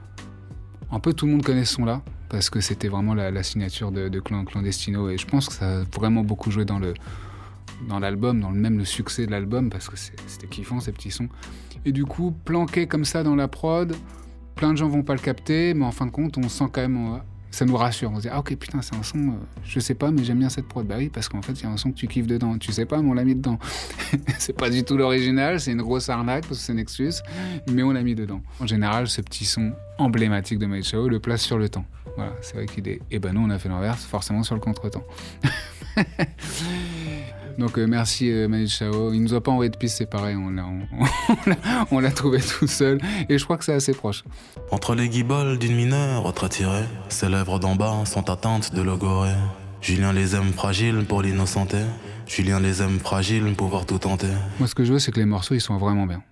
un 0.89 0.99
peu 0.99 1.13
tout 1.13 1.27
le 1.27 1.33
monde 1.33 1.43
connaît 1.43 1.65
ce 1.65 1.75
son-là 1.75 2.01
parce 2.27 2.49
que 2.49 2.59
c'était 2.59 2.87
vraiment 2.87 3.13
la, 3.13 3.43
signature 3.43 3.91
de, 3.91 4.09
de 4.09 4.19
Clandestino 4.19 5.11
et 5.11 5.19
je 5.19 5.27
pense 5.27 5.47
que 5.47 5.53
ça 5.53 5.81
a 5.81 5.83
vraiment 5.95 6.23
beaucoup 6.23 6.49
joué 6.49 6.65
dans 6.65 6.79
le, 6.79 6.95
dans 7.87 7.99
l'album, 7.99 8.39
dans 8.39 8.51
même 8.51 8.77
le 8.77 8.85
succès 8.85 9.25
de 9.25 9.31
l'album, 9.31 9.69
parce 9.69 9.89
que 9.89 9.97
c'était 9.97 10.47
kiffant 10.47 10.79
ces 10.79 10.91
petits 10.91 11.11
sons. 11.11 11.29
Et 11.85 11.91
du 11.91 12.05
coup, 12.05 12.31
planqué 12.45 12.87
comme 12.87 13.05
ça 13.05 13.23
dans 13.23 13.35
la 13.35 13.47
prod, 13.47 13.95
plein 14.55 14.71
de 14.71 14.77
gens 14.77 14.87
vont 14.87 15.03
pas 15.03 15.13
le 15.13 15.19
capter, 15.19 15.73
mais 15.73 15.85
en 15.85 15.91
fin 15.91 16.05
de 16.05 16.11
compte, 16.11 16.37
on 16.37 16.47
sent 16.49 16.65
quand 16.71 16.81
même. 16.81 17.15
Euh, 17.15 17.17
ça 17.51 17.65
nous 17.65 17.75
rassure. 17.75 18.09
On 18.11 18.15
se 18.15 18.21
dit, 18.21 18.29
ah 18.31 18.39
ok, 18.39 18.55
putain, 18.55 18.81
c'est 18.81 18.95
un 18.95 19.03
son, 19.03 19.19
euh, 19.19 19.31
je 19.65 19.79
sais 19.79 19.93
pas, 19.93 20.09
mais 20.09 20.23
j'aime 20.23 20.39
bien 20.39 20.47
cette 20.47 20.67
prod. 20.67 20.87
Bah 20.87 20.95
oui, 20.97 21.09
parce 21.09 21.27
qu'en 21.27 21.41
fait, 21.41 21.51
il 21.53 21.63
y 21.63 21.65
a 21.65 21.69
un 21.69 21.75
son 21.75 21.91
que 21.91 21.97
tu 21.97 22.07
kiffes 22.07 22.27
dedans. 22.27 22.57
Tu 22.57 22.71
sais 22.71 22.85
pas, 22.85 23.01
mais 23.01 23.09
on 23.09 23.13
l'a 23.13 23.25
mis 23.25 23.35
dedans. 23.35 23.59
c'est 24.39 24.57
pas 24.57 24.69
du 24.69 24.83
tout 24.83 24.95
l'original, 24.95 25.59
c'est 25.59 25.73
une 25.73 25.81
grosse 25.81 26.07
arnaque 26.07 26.47
parce 26.47 26.59
que 26.59 26.65
c'est 26.65 26.73
Nexus, 26.73 27.15
mais 27.69 27.83
on 27.83 27.91
l'a 27.91 28.03
mis 28.03 28.15
dedans. 28.15 28.41
En 28.61 28.67
général, 28.67 29.07
ce 29.07 29.21
petit 29.21 29.45
son 29.45 29.73
emblématique 29.97 30.59
de 30.59 30.65
Made 30.65 30.83
Show 30.83 31.09
le 31.09 31.19
place 31.19 31.41
sur 31.41 31.57
le 31.57 31.67
temps. 31.67 31.85
Voilà, 32.15 32.33
c'est 32.41 32.55
vrai 32.55 32.65
qu'il 32.65 32.87
est. 32.87 32.93
Et 32.93 33.01
eh 33.11 33.19
ben 33.19 33.33
nous, 33.33 33.41
on 33.41 33.49
a 33.49 33.59
fait 33.59 33.69
l'inverse, 33.69 34.05
forcément 34.05 34.43
sur 34.43 34.55
le 34.55 34.61
contretemps. 34.61 35.03
Donc 37.61 37.77
euh, 37.77 37.85
merci 37.85 38.31
euh, 38.31 38.47
Manu 38.47 38.67
Chao. 38.67 39.13
Il 39.13 39.21
nous 39.21 39.35
a 39.35 39.41
pas 39.41 39.51
envoyé 39.51 39.69
de 39.69 39.77
piste, 39.77 39.99
c'est 39.99 40.09
pareil, 40.09 40.35
on 41.91 41.99
l'a 41.99 42.11
trouvé 42.11 42.39
tout 42.41 42.65
seul 42.65 42.99
et 43.29 43.37
je 43.37 43.43
crois 43.43 43.55
que 43.57 43.63
c'est 43.63 43.73
assez 43.73 43.93
proche. 43.93 44.23
Entre 44.71 44.95
les 44.95 45.07
guibolles 45.07 45.59
d'une 45.59 45.75
mineure 45.75 46.23
retratirée, 46.23 46.85
ses 47.09 47.29
lèvres 47.29 47.59
d'en 47.59 47.75
bas 47.75 48.03
sont 48.05 48.31
atteintes 48.31 48.73
de 48.73 48.81
logorée. 48.81 49.35
Julien 49.79 50.11
les 50.11 50.35
aime 50.35 50.53
fragiles 50.53 51.05
pour 51.07 51.21
l'innocenté. 51.21 51.77
Julien 52.25 52.59
les 52.59 52.81
aime 52.81 52.97
fragiles 52.97 53.43
pour 53.55 53.67
pouvoir 53.67 53.85
tout 53.85 53.99
tenter. 53.99 54.33
Moi 54.57 54.67
ce 54.67 54.73
que 54.73 54.83
je 54.83 54.93
veux 54.93 54.99
c'est 54.99 55.11
que 55.11 55.19
les 55.19 55.27
morceaux 55.27 55.53
ils 55.53 55.61
sont 55.61 55.77
vraiment 55.77 56.07
bien. 56.07 56.23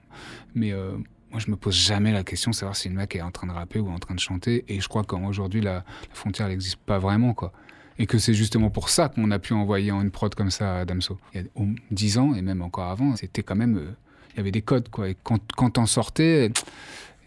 Mais 0.56 0.72
euh, 0.72 0.98
moi, 1.30 1.40
je 1.40 1.52
me 1.52 1.56
pose 1.56 1.76
jamais 1.76 2.12
la 2.12 2.24
question 2.24 2.50
de 2.50 2.56
savoir 2.56 2.76
si 2.76 2.90
le 2.90 2.96
mec 2.96 3.16
est 3.16 3.22
en 3.22 3.30
train 3.30 3.46
de 3.46 3.52
rapper 3.52 3.78
ou 3.78 3.92
en 3.92 4.00
train 4.00 4.16
de 4.16 4.20
chanter. 4.20 4.66
Et 4.68 4.82
je 4.82 4.88
crois 4.88 5.04
qu'aujourd'hui, 5.04 5.62
la, 5.62 5.74
la 5.74 5.84
frontière 6.12 6.48
n'existe 6.48 6.78
pas 6.78 6.98
vraiment, 6.98 7.36
quoi 7.36 7.54
et 8.00 8.08
que 8.08 8.18
c'est 8.18 8.34
justement 8.34 8.70
pour 8.70 8.90
ça 8.90 9.10
qu'on 9.10 9.30
a 9.30 9.40
pu 9.40 9.54
envoyer 9.54 9.92
en 9.92 10.02
une 10.02 10.10
prod 10.10 10.34
comme 10.34 10.52
ça 10.52 10.80
à 10.80 10.86
Damso. 10.86 11.20
Il 11.34 11.42
y 11.42 11.44
a 11.44 11.66
10 11.92 12.18
ans 12.18 12.34
et 12.34 12.42
même 12.42 12.62
encore 12.62 12.86
avant, 12.86 13.16
c'était 13.18 13.44
quand 13.44 13.58
même. 13.58 13.78
Euh, 13.78 13.92
il 14.34 14.38
y 14.38 14.40
avait 14.40 14.52
des 14.52 14.62
codes, 14.62 14.90
quoi. 14.90 15.10
Et 15.10 15.18
quand, 15.22 15.42
quand 15.58 15.72
t'en 15.72 15.86
sortais, 15.86 16.50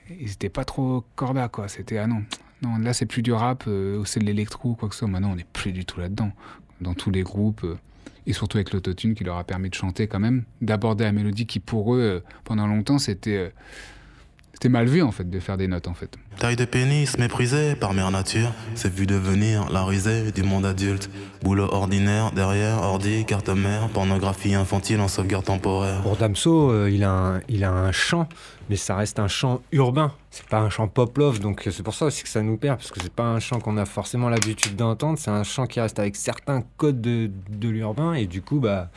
ils 0.09 0.33
étaient 0.33 0.49
pas 0.49 0.65
trop 0.65 1.05
corda, 1.15 1.49
quoi. 1.49 1.69
C'était 1.69 1.99
ah 1.99 2.07
non, 2.07 2.23
non, 2.63 2.79
là 2.79 2.95
c'est 2.95 3.07
plus 3.07 3.21
du 3.21 3.33
rap, 3.33 3.65
euh, 3.67 4.03
c'est 4.07 4.21
de 4.21 4.25
l'électro, 4.25 4.75
quoi 4.75 4.89
que 4.89 4.95
ce 4.95 5.01
soit. 5.01 5.09
Maintenant, 5.09 5.33
on 5.33 5.37
n'est 5.37 5.47
plus 5.53 5.73
du 5.73 5.85
tout 5.85 6.01
là-dedans. 6.01 6.33
Dans 6.81 6.95
tous 6.95 7.11
les 7.11 7.23
groupes. 7.23 7.65
Euh, 7.65 7.77
et 8.27 8.33
surtout 8.33 8.57
avec 8.57 8.73
l'autotune 8.73 9.15
qui 9.15 9.25
leur 9.25 9.37
a 9.37 9.43
permis 9.43 9.69
de 9.69 9.75
chanter 9.75 10.07
quand 10.07 10.21
même, 10.21 10.45
d'aborder 10.61 11.03
la 11.03 11.11
mélodie 11.11 11.45
qui 11.45 11.59
pour 11.59 11.97
eux, 11.97 12.23
pendant 12.45 12.69
longtemps, 12.69 12.99
c'était 12.99 13.53
c'était 14.63 14.71
mal 14.71 14.87
vu 14.87 15.03
en 15.03 15.11
fait 15.11 15.29
de 15.29 15.41
faire 15.41 15.57
des 15.57 15.67
notes 15.67 15.89
en 15.89 15.95
fait. 15.95 16.17
Taille 16.39 16.55
de 16.55 16.65
pénis 16.65 17.19
méprisée 17.19 17.75
par 17.75 17.95
mère 17.95 18.13
nature, 18.13 18.53
c'est 18.77 18.95
vu 18.95 19.07
devenir 19.07 19.69
la 19.73 19.85
risée 19.85 20.31
du 20.31 20.45
monde 20.45 20.65
adulte. 20.65 21.11
Boulot 21.43 21.65
ordinaire 21.65 22.31
derrière, 22.31 22.81
ordi, 22.81 23.25
carte 23.25 23.49
mère, 23.49 23.89
pornographie 23.89 24.55
infantile 24.55 25.01
en 25.01 25.09
sauvegarde 25.09 25.47
temporaire. 25.47 26.01
Pour 26.03 26.15
Damso, 26.15 26.71
euh, 26.71 26.89
il, 26.89 27.03
a 27.03 27.11
un, 27.11 27.41
il 27.49 27.65
a 27.65 27.73
un 27.73 27.91
chant, 27.91 28.29
mais 28.71 28.77
ça 28.77 28.95
reste 28.95 29.19
un 29.19 29.27
chant 29.27 29.63
urbain. 29.73 30.13
C'est 30.31 30.47
pas 30.47 30.61
un 30.61 30.71
chant 30.71 30.87
pop-love, 30.87 31.41
donc 31.41 31.69
c'est 31.69 31.83
pour 31.83 31.95
ça 31.95 32.05
aussi 32.05 32.23
que 32.23 32.29
ça 32.29 32.41
nous 32.41 32.57
perd, 32.57 32.77
parce 32.77 32.93
que 32.93 33.01
c'est 33.03 33.13
pas 33.13 33.27
un 33.27 33.41
chant 33.41 33.59
qu'on 33.59 33.77
a 33.79 33.85
forcément 33.85 34.29
l'habitude 34.29 34.77
d'entendre, 34.77 35.19
c'est 35.19 35.33
un 35.33 35.43
chant 35.43 35.67
qui 35.67 35.81
reste 35.81 35.99
avec 35.99 36.15
certains 36.15 36.63
codes 36.77 37.01
de, 37.01 37.33
de 37.51 37.69
l'urbain, 37.69 38.15
et 38.15 38.27
du 38.27 38.43
coup, 38.43 38.61
bah 38.61 38.91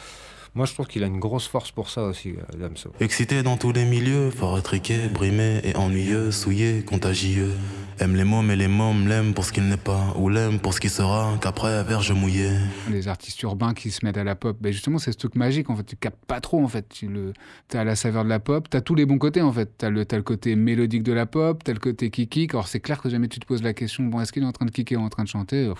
moi, 0.55 0.65
je 0.65 0.73
trouve 0.73 0.87
qu'il 0.87 1.03
a 1.03 1.07
une 1.07 1.19
grosse 1.19 1.47
force 1.47 1.71
pour 1.71 1.89
ça 1.89 2.03
aussi, 2.03 2.29
euh, 2.31 2.57
Damso. 2.57 2.91
Excité 3.01 3.43
dans 3.43 3.57
tous 3.57 3.73
les 3.73 3.83
milieux, 3.85 4.31
fort 4.31 4.57
étriqué, 4.57 5.09
brimé 5.09 5.59
et 5.63 5.75
ennuyeux, 5.75 6.31
souillé, 6.31 6.83
contagieux. 6.83 7.51
Aime 7.99 8.15
les 8.15 8.25
mômes 8.25 8.51
et 8.51 8.55
les 8.55 8.67
mômes 8.67 9.07
l'aiment 9.07 9.33
pour 9.33 9.45
ce 9.45 9.53
qu'il 9.53 9.63
n'est 9.67 9.77
pas, 9.77 10.13
ou 10.17 10.27
l'aime 10.27 10.59
pour 10.59 10.73
ce 10.73 10.81
qu'il 10.81 10.89
sera, 10.89 11.37
qu'après 11.41 11.83
verge 11.83 12.11
mouillé. 12.11 12.49
Les 12.89 13.07
artistes 13.07 13.41
urbains 13.43 13.73
qui 13.73 13.91
se 13.91 14.05
mettent 14.05 14.17
à 14.17 14.23
la 14.23 14.35
pop, 14.35 14.57
ben 14.59 14.71
justement, 14.71 14.97
c'est 14.97 15.13
ce 15.13 15.17
truc 15.17 15.35
magique, 15.35 15.69
en 15.69 15.75
fait. 15.75 15.83
Tu 15.83 15.95
captes 15.95 16.25
pas 16.25 16.41
trop, 16.41 16.61
en 16.61 16.67
fait. 16.67 16.87
Tu 16.89 17.07
le... 17.07 17.33
as 17.73 17.83
la 17.83 17.95
saveur 17.95 18.23
de 18.23 18.29
la 18.29 18.39
pop, 18.39 18.69
tu 18.69 18.75
as 18.75 18.81
tous 18.81 18.95
les 18.95 19.05
bons 19.05 19.17
côtés, 19.17 19.41
en 19.41 19.51
fait. 19.51 19.77
Tu 19.77 19.85
as, 19.85 19.89
le... 19.89 20.05
le 20.09 20.21
côté 20.23 20.55
mélodique 20.55 21.03
de 21.03 21.13
la 21.13 21.25
pop, 21.25 21.63
tu 21.63 21.71
as 21.71 21.73
le 21.73 21.79
côté 21.79 22.09
kiki. 22.09 22.47
Alors, 22.51 22.67
c'est 22.67 22.81
clair 22.81 23.01
que 23.01 23.09
jamais 23.09 23.27
tu 23.27 23.39
te 23.39 23.45
poses 23.45 23.63
la 23.63 23.73
question, 23.73 24.03
bon, 24.05 24.19
est-ce 24.21 24.33
qu'il 24.33 24.43
est 24.43 24.47
en 24.47 24.51
train 24.51 24.65
de 24.65 24.71
kicker 24.71 24.97
ou 24.97 25.03
en 25.03 25.09
train 25.09 25.23
de 25.23 25.29
chanter? 25.29 25.71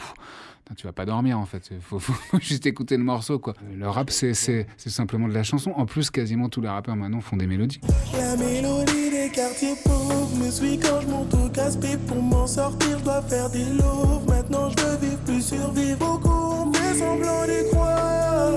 Tu 0.74 0.88
vas 0.88 0.94
pas 0.94 1.06
dormir 1.06 1.38
en 1.38 1.46
fait. 1.46 1.70
Faut, 1.82 2.00
faut, 2.00 2.14
juste 2.40 2.66
écouter 2.66 2.98
le 2.98 3.04
morceau 3.04 3.38
quoi. 3.38 3.54
Le 3.76 3.88
rap 3.88 4.10
c'est, 4.10 4.34
simplement 4.78 5.28
de 5.28 5.34
la 5.34 5.44
chanson. 5.44 5.72
En 5.76 5.86
plus, 5.86 6.10
quasiment 6.10 6.50
tous 6.50 6.62
les 6.62 6.70
rappeurs 6.70 6.96
maintenant 6.96 7.22
font 7.22 7.38
des 7.38 7.48
mélodies. 7.48 7.80
La 8.14 8.36
mélodie 8.36 9.12
des 9.12 9.30
quartiers 9.30 9.76
pauvres 9.84 10.36
me 10.38 10.50
suit 10.50 10.80
quand 10.80 11.02
je 11.02 11.08
monte 11.08 11.34
au 11.34 11.50
casse 11.50 11.78
Pour 12.08 12.22
m'en 12.22 12.48
sortir, 12.48 12.98
je 13.00 13.04
dois 13.04 13.22
faire 13.22 13.50
des 13.50 13.66
louvres. 13.66 14.24
Maintenant, 14.28 14.70
je 14.70 14.84
veux 14.84 14.98
vivre 14.98 15.20
plus 15.20 15.42
survivre 15.42 16.14
au 16.14 16.18
cours. 16.18 16.68
Mes 16.68 17.00
semblants 17.00 17.46
d'y 17.46 17.70
croire. 17.72 18.52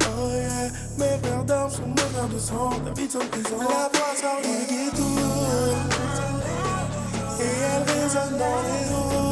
Oh 0.00 0.30
yeah. 0.30 0.70
Mes 0.98 1.18
frères 1.26 1.44
d'armes 1.44 1.70
sont 1.70 1.88
mes 1.88 1.96
frères 1.96 2.28
de 2.28 2.38
sang. 2.38 2.70
Ta 2.84 3.00
vie 3.00 3.08
de 3.08 3.18
prison. 3.18 3.58
La 3.58 3.90
voix 3.92 4.14
sort 4.14 4.40
du 4.42 4.66
ghetto. 4.72 5.04
Et 7.40 7.44
elle 7.44 8.02
résonne 8.02 8.38
dans 8.38 8.62
les 8.62 9.27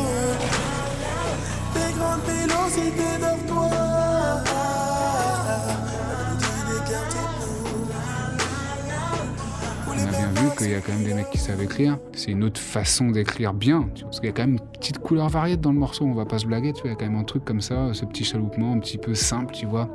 On 9.89 9.93
a 9.93 10.11
bien 10.11 10.29
vu 10.29 10.57
qu'il 10.59 10.71
y 10.71 10.75
a 10.75 10.81
quand 10.81 10.93
même 10.93 11.05
des 11.05 11.15
mecs 11.15 11.31
qui 11.31 11.39
savent 11.39 11.63
écrire. 11.63 11.99
C'est 12.13 12.33
une 12.33 12.45
autre 12.45 12.61
façon 12.61 13.11
d'écrire 13.11 13.55
bien. 13.55 13.89
parce 14.03 14.21
qu'il 14.21 14.29
y 14.29 14.31
a 14.31 14.33
quand 14.33 14.43
même 14.43 14.59
une 14.59 14.71
petite 14.79 14.99
couleur 14.99 15.29
variée 15.29 15.57
dans 15.57 15.73
le 15.73 15.79
morceau, 15.79 16.05
on 16.05 16.15
va 16.15 16.27
pas 16.27 16.39
se 16.39 16.47
blaguer. 16.47 16.73
Tu 16.73 16.83
vois, 16.83 16.91
il 16.91 16.93
y 16.93 16.97
a 16.97 16.99
quand 16.99 17.11
même 17.11 17.19
un 17.19 17.25
truc 17.25 17.45
comme 17.45 17.61
ça, 17.61 17.93
ce 17.95 18.05
petit 18.05 18.25
chaloupement 18.25 18.73
un 18.73 18.79
petit 18.79 18.99
peu 18.99 19.15
simple, 19.15 19.55
tu 19.55 19.67
vois. 19.67 19.89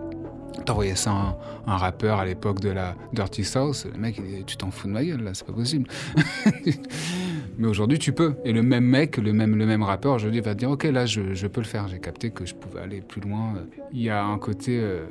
T'envoyais 0.65 0.96
ça 0.96 1.12
à 1.12 1.38
un, 1.67 1.77
rappeur 1.77 2.20
à 2.20 2.25
l'époque 2.25 2.60
de 2.60 2.70
la 2.70 2.96
Dirty 3.13 3.43
South, 3.43 3.88
le 3.91 4.00
mec, 4.00 4.22
tu 4.46 4.58
t'en 4.58 4.70
fous 4.70 4.88
de 4.88 4.93
ma 4.93 5.03
gueule 5.03 5.24
là, 5.24 5.31
c'est 5.34 5.46
pas 5.46 5.53
possible. 5.53 5.88
Mais 7.62 7.68
aujourd'hui, 7.68 8.00
tu 8.00 8.12
peux. 8.12 8.34
Et 8.44 8.53
le 8.53 8.63
même 8.63 8.86
mec, 8.86 9.18
le 9.18 9.34
même, 9.34 9.56
le 9.56 9.68
même 9.68 9.84
rappeur, 9.84 10.13
aujourd'hui, 10.13 10.41
va 10.41 10.56
te 10.56 10.60
dire 10.60 10.72
Ok, 10.72 10.84
là, 10.84 11.06
je, 11.06 11.36
je 11.36 11.46
peux 11.46 11.62
le 11.62 11.68
faire. 11.68 11.88
J'ai 11.88 12.00
capté 12.00 12.32
que 12.32 12.44
je 12.44 12.56
pouvais 12.56 12.80
aller 12.80 13.01
plus 13.01 13.22
loin. 13.22 13.53
Il 13.94 14.01
y 14.01 14.10
a 14.10 14.25
un 14.25 14.39
côté 14.39 14.80
euh, 14.82 15.06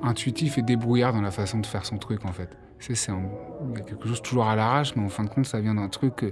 intuitif 0.00 0.56
et 0.56 0.62
débrouillard 0.62 1.12
dans 1.12 1.20
la 1.20 1.32
façon 1.32 1.58
de 1.58 1.66
faire 1.66 1.84
son 1.84 1.98
truc, 1.98 2.24
en 2.24 2.32
fait. 2.32 2.48
C'est, 2.78 2.94
quelque 3.88 4.06
chose 4.06 4.22
toujours 4.22 4.46
à 4.46 4.54
l'arrache, 4.54 4.94
mais 4.94 5.02
en 5.02 5.08
fin 5.08 5.24
de 5.24 5.28
compte, 5.28 5.46
ça 5.46 5.60
vient 5.60 5.74
d'un 5.74 5.88
truc. 5.88 6.22
Euh, 6.22 6.30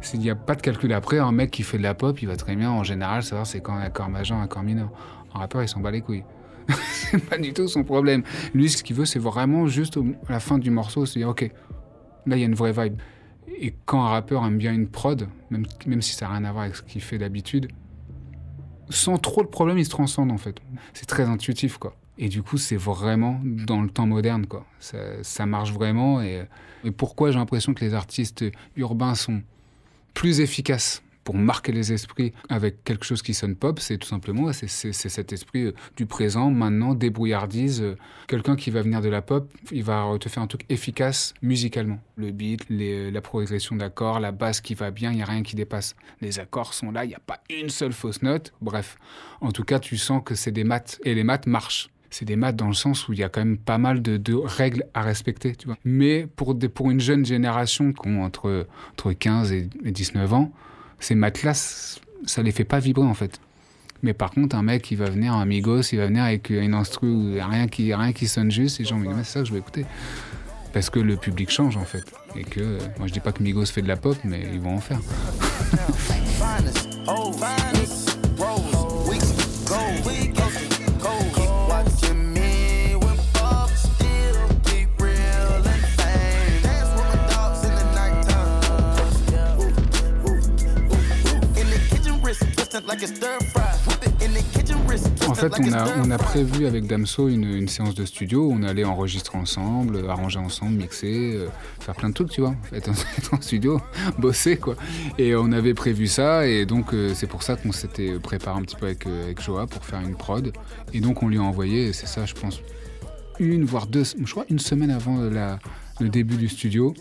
s'il 0.00 0.20
n'y 0.20 0.30
a 0.30 0.34
pas 0.34 0.54
de 0.54 0.62
calcul 0.62 0.94
après, 0.94 1.18
un 1.18 1.32
mec 1.32 1.50
qui 1.50 1.62
fait 1.62 1.76
de 1.76 1.82
la 1.82 1.92
pop, 1.92 2.22
il 2.22 2.26
va 2.26 2.36
très 2.36 2.56
bien, 2.56 2.70
en 2.70 2.84
général, 2.84 3.22
savoir 3.22 3.46
c'est 3.46 3.60
quand 3.60 3.74
un 3.74 3.82
accord 3.82 4.08
majeur, 4.08 4.38
un 4.38 4.44
accord 4.44 4.62
mineur. 4.62 4.90
Un 5.34 5.40
rappeur, 5.40 5.62
il 5.62 5.68
s'en 5.68 5.80
bat 5.80 5.90
les 5.90 6.00
couilles. 6.00 6.24
c'est 6.90 7.22
pas 7.22 7.36
du 7.36 7.52
tout 7.52 7.68
son 7.68 7.84
problème. 7.84 8.22
Lui, 8.54 8.70
ce 8.70 8.82
qu'il 8.82 8.96
veut, 8.96 9.04
c'est 9.04 9.18
vraiment 9.18 9.66
juste 9.66 9.98
à 10.26 10.32
la 10.32 10.40
fin 10.40 10.56
du 10.56 10.70
morceau, 10.70 11.04
se 11.04 11.18
dire 11.18 11.28
Ok, 11.28 11.42
là, 12.24 12.36
il 12.36 12.38
y 12.38 12.44
a 12.44 12.46
une 12.46 12.54
vraie 12.54 12.72
vibe. 12.72 12.96
Et 13.48 13.74
quand 13.84 14.04
un 14.04 14.08
rappeur 14.08 14.44
aime 14.44 14.58
bien 14.58 14.72
une 14.72 14.88
prod, 14.88 15.28
même, 15.50 16.02
si 16.02 16.14
ça 16.14 16.26
n'a 16.26 16.32
rien 16.32 16.44
à 16.44 16.52
voir 16.52 16.64
avec 16.64 16.76
ce 16.76 16.82
qu'il 16.82 17.02
fait 17.02 17.18
d'habitude, 17.18 17.68
sans 18.90 19.18
trop 19.18 19.42
de 19.42 19.48
problèmes, 19.48 19.78
il 19.78 19.84
se 19.84 19.90
transcende 19.90 20.30
en 20.30 20.38
fait. 20.38 20.60
C'est 20.92 21.06
très 21.06 21.24
intuitif 21.24 21.78
quoi. 21.78 21.96
Et 22.18 22.28
du 22.28 22.42
coup, 22.42 22.58
c'est 22.58 22.76
vraiment 22.76 23.40
dans 23.42 23.82
le 23.82 23.90
temps 23.90 24.06
moderne 24.06 24.46
quoi. 24.46 24.66
Ça, 24.80 25.46
marche 25.46 25.72
vraiment. 25.72 26.20
Et 26.22 26.46
pourquoi 26.96 27.30
j'ai 27.30 27.38
l'impression 27.38 27.74
que 27.74 27.84
les 27.84 27.94
artistes 27.94 28.44
urbains 28.76 29.14
sont 29.14 29.42
plus 30.12 30.40
efficaces 30.40 31.02
pour 31.24 31.34
marquer 31.34 31.72
les 31.72 31.92
esprits 31.92 32.32
avec 32.48 32.84
quelque 32.84 33.04
chose 33.04 33.22
qui 33.22 33.34
sonne 33.34 33.56
pop, 33.56 33.80
c'est 33.80 33.98
tout 33.98 34.08
simplement 34.08 34.52
c'est 34.52 34.92
cet 34.92 35.32
esprit 35.32 35.64
euh, 35.64 35.74
du 35.96 36.06
présent, 36.06 36.50
maintenant, 36.50 36.94
débrouillardise. 36.94 37.82
Euh, 37.82 37.96
quelqu'un 38.28 38.56
qui 38.56 38.70
va 38.70 38.82
venir 38.82 39.00
de 39.00 39.08
la 39.08 39.22
pop, 39.22 39.50
il 39.72 39.82
va 39.82 40.16
te 40.20 40.28
faire 40.28 40.42
un 40.42 40.46
truc 40.46 40.64
efficace 40.68 41.34
musicalement. 41.42 41.98
Le 42.16 42.30
beat, 42.30 42.66
la 42.68 43.20
progression 43.20 43.76
d'accords, 43.76 44.20
la 44.20 44.32
basse 44.32 44.60
qui 44.60 44.74
va 44.74 44.90
bien, 44.90 45.10
il 45.10 45.16
n'y 45.16 45.22
a 45.22 45.26
rien 45.26 45.42
qui 45.42 45.56
dépasse. 45.56 45.96
Les 46.20 46.38
accords 46.38 46.74
sont 46.74 46.90
là, 46.90 47.04
il 47.04 47.08
n'y 47.08 47.14
a 47.14 47.20
pas 47.20 47.40
une 47.50 47.70
seule 47.70 47.92
fausse 47.92 48.22
note. 48.22 48.52
Bref, 48.60 48.96
en 49.40 49.50
tout 49.50 49.64
cas, 49.64 49.78
tu 49.78 49.96
sens 49.96 50.22
que 50.24 50.34
c'est 50.34 50.52
des 50.52 50.64
maths 50.64 51.00
et 51.04 51.14
les 51.14 51.24
maths 51.24 51.46
marchent 51.46 51.88
c'est 52.10 52.24
des 52.24 52.36
maths 52.36 52.54
dans 52.54 52.68
le 52.68 52.74
sens 52.74 53.08
où 53.08 53.12
il 53.12 53.18
y 53.18 53.24
a 53.24 53.28
quand 53.28 53.40
même 53.40 53.58
pas 53.58 53.76
mal 53.76 54.00
de, 54.00 54.34
règles 54.34 54.86
à 54.94 55.02
respecter, 55.02 55.56
tu 55.56 55.66
vois. 55.66 55.76
Mais 55.84 56.28
pour, 56.36 56.56
pour 56.72 56.92
une 56.92 57.00
jeune 57.00 57.26
génération 57.26 57.92
qui 57.92 58.08
ont 58.08 58.22
entre, 58.22 58.68
entre 58.92 59.12
15 59.12 59.50
et 59.50 59.68
19 59.82 60.32
ans, 60.32 60.52
ces 61.04 61.14
matelas, 61.14 62.00
ça 62.26 62.42
les 62.42 62.52
fait 62.52 62.64
pas 62.64 62.78
vibrer 62.78 63.04
en 63.04 63.14
fait. 63.14 63.40
Mais 64.02 64.12
par 64.12 64.30
contre, 64.30 64.56
un 64.56 64.62
mec 64.62 64.82
qui 64.82 64.96
va 64.96 65.06
venir, 65.06 65.34
un 65.34 65.42
amigos, 65.42 65.92
il 65.92 65.98
va 65.98 66.06
venir 66.06 66.24
avec 66.24 66.50
une 66.50 66.74
instru 66.74 67.08
où 67.08 67.34
rien 67.34 67.68
qui, 67.68 67.94
rien 67.94 68.12
qui 68.12 68.26
sonne 68.26 68.50
juste, 68.50 68.80
et 68.80 68.84
gens 68.84 68.98
me 68.98 69.06
c'est 69.18 69.24
ça 69.24 69.40
que 69.40 69.46
je 69.46 69.52
vais 69.52 69.58
écouter. 69.58 69.86
Parce 70.72 70.90
que 70.90 70.98
le 70.98 71.16
public 71.16 71.50
change 71.50 71.76
en 71.76 71.84
fait. 71.84 72.04
Et 72.36 72.44
que, 72.44 72.78
moi 72.98 73.06
je 73.06 73.12
dis 73.12 73.20
pas 73.20 73.32
que 73.32 73.42
Migos 73.42 73.66
fait 73.66 73.82
de 73.82 73.88
la 73.88 73.96
pop, 73.96 74.16
mais 74.24 74.42
ils 74.52 74.60
vont 74.60 74.76
en 74.76 74.80
faire. 74.80 75.00
En 95.28 95.34
fait, 95.34 95.52
on 95.58 95.72
a, 95.72 95.98
on 95.98 96.10
a 96.10 96.18
prévu 96.18 96.66
avec 96.66 96.86
Damso 96.86 97.28
une, 97.28 97.44
une, 97.44 97.68
séance 97.68 97.94
de 97.94 98.04
studio. 98.04 98.48
On 98.50 98.62
allait 98.62 98.84
enregistrer 98.84 99.36
ensemble, 99.36 100.08
arranger 100.08 100.38
ensemble, 100.38 100.76
mixer, 100.76 101.34
euh, 101.34 101.48
faire 101.80 101.94
plein 101.94 102.08
de 102.08 102.14
trucs, 102.14 102.30
tu 102.30 102.40
vois. 102.40 102.54
Être 102.72 102.90
en, 103.32 103.40
studio, 103.40 103.80
bosser, 104.18 104.56
quoi. 104.56 104.76
Et 105.18 105.34
on 105.36 105.52
avait 105.52 105.74
prévu 105.74 106.06
ça, 106.06 106.46
et 106.46 106.64
donc 106.64 106.94
euh, 106.94 107.12
c'est 107.14 107.26
pour 107.26 107.42
ça 107.42 107.56
qu'on 107.56 107.72
s'était 107.72 108.18
préparé 108.18 108.58
un 108.58 108.62
petit 108.62 108.76
peu 108.76 108.86
avec, 108.86 109.06
euh, 109.06 109.24
avec 109.24 109.42
Joa 109.42 109.66
pour 109.66 109.84
faire 109.84 110.00
une 110.00 110.16
prod. 110.16 110.52
Et 110.92 111.00
donc 111.00 111.22
on 111.22 111.28
lui 111.28 111.38
a 111.38 111.42
envoyé, 111.42 111.92
c'est 111.92 112.06
ça, 112.06 112.24
je 112.24 112.34
pense, 112.34 112.62
une 113.38 113.64
voire 113.64 113.86
deux, 113.86 114.04
je 114.04 114.30
crois, 114.30 114.46
une 114.48 114.58
semaine 114.58 114.90
avant 114.90 115.18
la, 115.18 115.58
le 116.00 116.08
début 116.08 116.36
du 116.36 116.48
studio. 116.48 116.94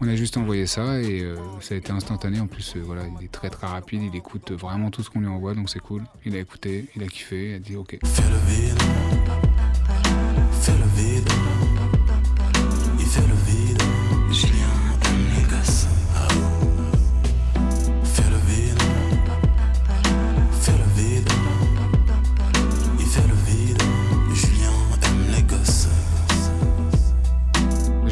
On 0.00 0.08
a 0.08 0.16
juste 0.16 0.36
envoyé 0.36 0.66
ça 0.66 1.00
et 1.00 1.22
euh, 1.22 1.36
ça 1.60 1.74
a 1.74 1.78
été 1.78 1.92
instantané. 1.92 2.40
En 2.40 2.46
plus, 2.46 2.74
euh, 2.76 2.82
voilà, 2.84 3.02
il 3.06 3.24
est 3.24 3.30
très 3.30 3.50
très 3.50 3.66
rapide, 3.66 4.02
il 4.02 4.16
écoute 4.16 4.52
vraiment 4.52 4.90
tout 4.90 5.02
ce 5.02 5.10
qu'on 5.10 5.20
lui 5.20 5.28
envoie, 5.28 5.54
donc 5.54 5.70
c'est 5.70 5.78
cool. 5.80 6.02
Il 6.24 6.34
a 6.34 6.38
écouté, 6.38 6.86
il 6.96 7.02
a 7.02 7.06
kiffé, 7.06 7.50
il 7.50 7.54
a 7.54 7.58
dit 7.58 7.76
ok. 7.76 7.98
Fais 8.04 8.22
le 8.22 8.52
vide, 8.52 8.82
fais 10.60 10.72
le 10.72 11.02
vide, 11.02 11.28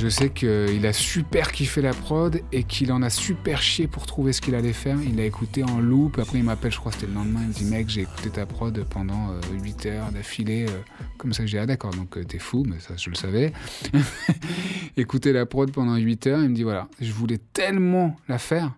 Je 0.00 0.08
sais 0.08 0.30
qu'il 0.30 0.86
a 0.86 0.94
super 0.94 1.52
kiffé 1.52 1.82
la 1.82 1.92
prod 1.92 2.40
et 2.52 2.64
qu'il 2.64 2.90
en 2.90 3.02
a 3.02 3.10
super 3.10 3.60
chié 3.60 3.86
pour 3.86 4.06
trouver 4.06 4.32
ce 4.32 4.40
qu'il 4.40 4.54
allait 4.54 4.72
faire. 4.72 4.96
Il 5.02 5.20
a 5.20 5.26
écouté 5.26 5.62
en 5.62 5.78
loop. 5.78 6.18
Après, 6.18 6.38
il 6.38 6.44
m'appelle, 6.44 6.72
je 6.72 6.78
crois 6.78 6.90
que 6.90 6.96
c'était 6.96 7.12
le 7.12 7.18
lendemain. 7.18 7.40
Il 7.42 7.48
me 7.48 7.52
dit 7.52 7.64
Mec, 7.66 7.90
j'ai 7.90 8.00
écouté 8.00 8.30
ta 8.30 8.46
prod 8.46 8.82
pendant 8.88 9.34
8 9.52 9.84
euh, 9.84 9.90
heures 9.90 10.10
d'affilée. 10.10 10.64
Euh, 10.70 10.80
comme 11.18 11.34
ça, 11.34 11.44
j'ai 11.44 11.58
Ah, 11.58 11.66
d'accord, 11.66 11.90
donc 11.90 12.16
euh, 12.16 12.24
t'es 12.24 12.38
fou, 12.38 12.64
mais 12.66 12.80
ça, 12.80 12.94
je 12.96 13.10
le 13.10 13.14
savais. 13.14 13.52
Écouter 14.96 15.34
la 15.34 15.44
prod 15.44 15.70
pendant 15.70 15.96
8 15.96 16.26
heures. 16.28 16.42
Il 16.42 16.48
me 16.48 16.54
dit 16.54 16.62
Voilà, 16.62 16.88
je 16.98 17.12
voulais 17.12 17.38
tellement 17.52 18.16
la 18.26 18.38
faire. 18.38 18.72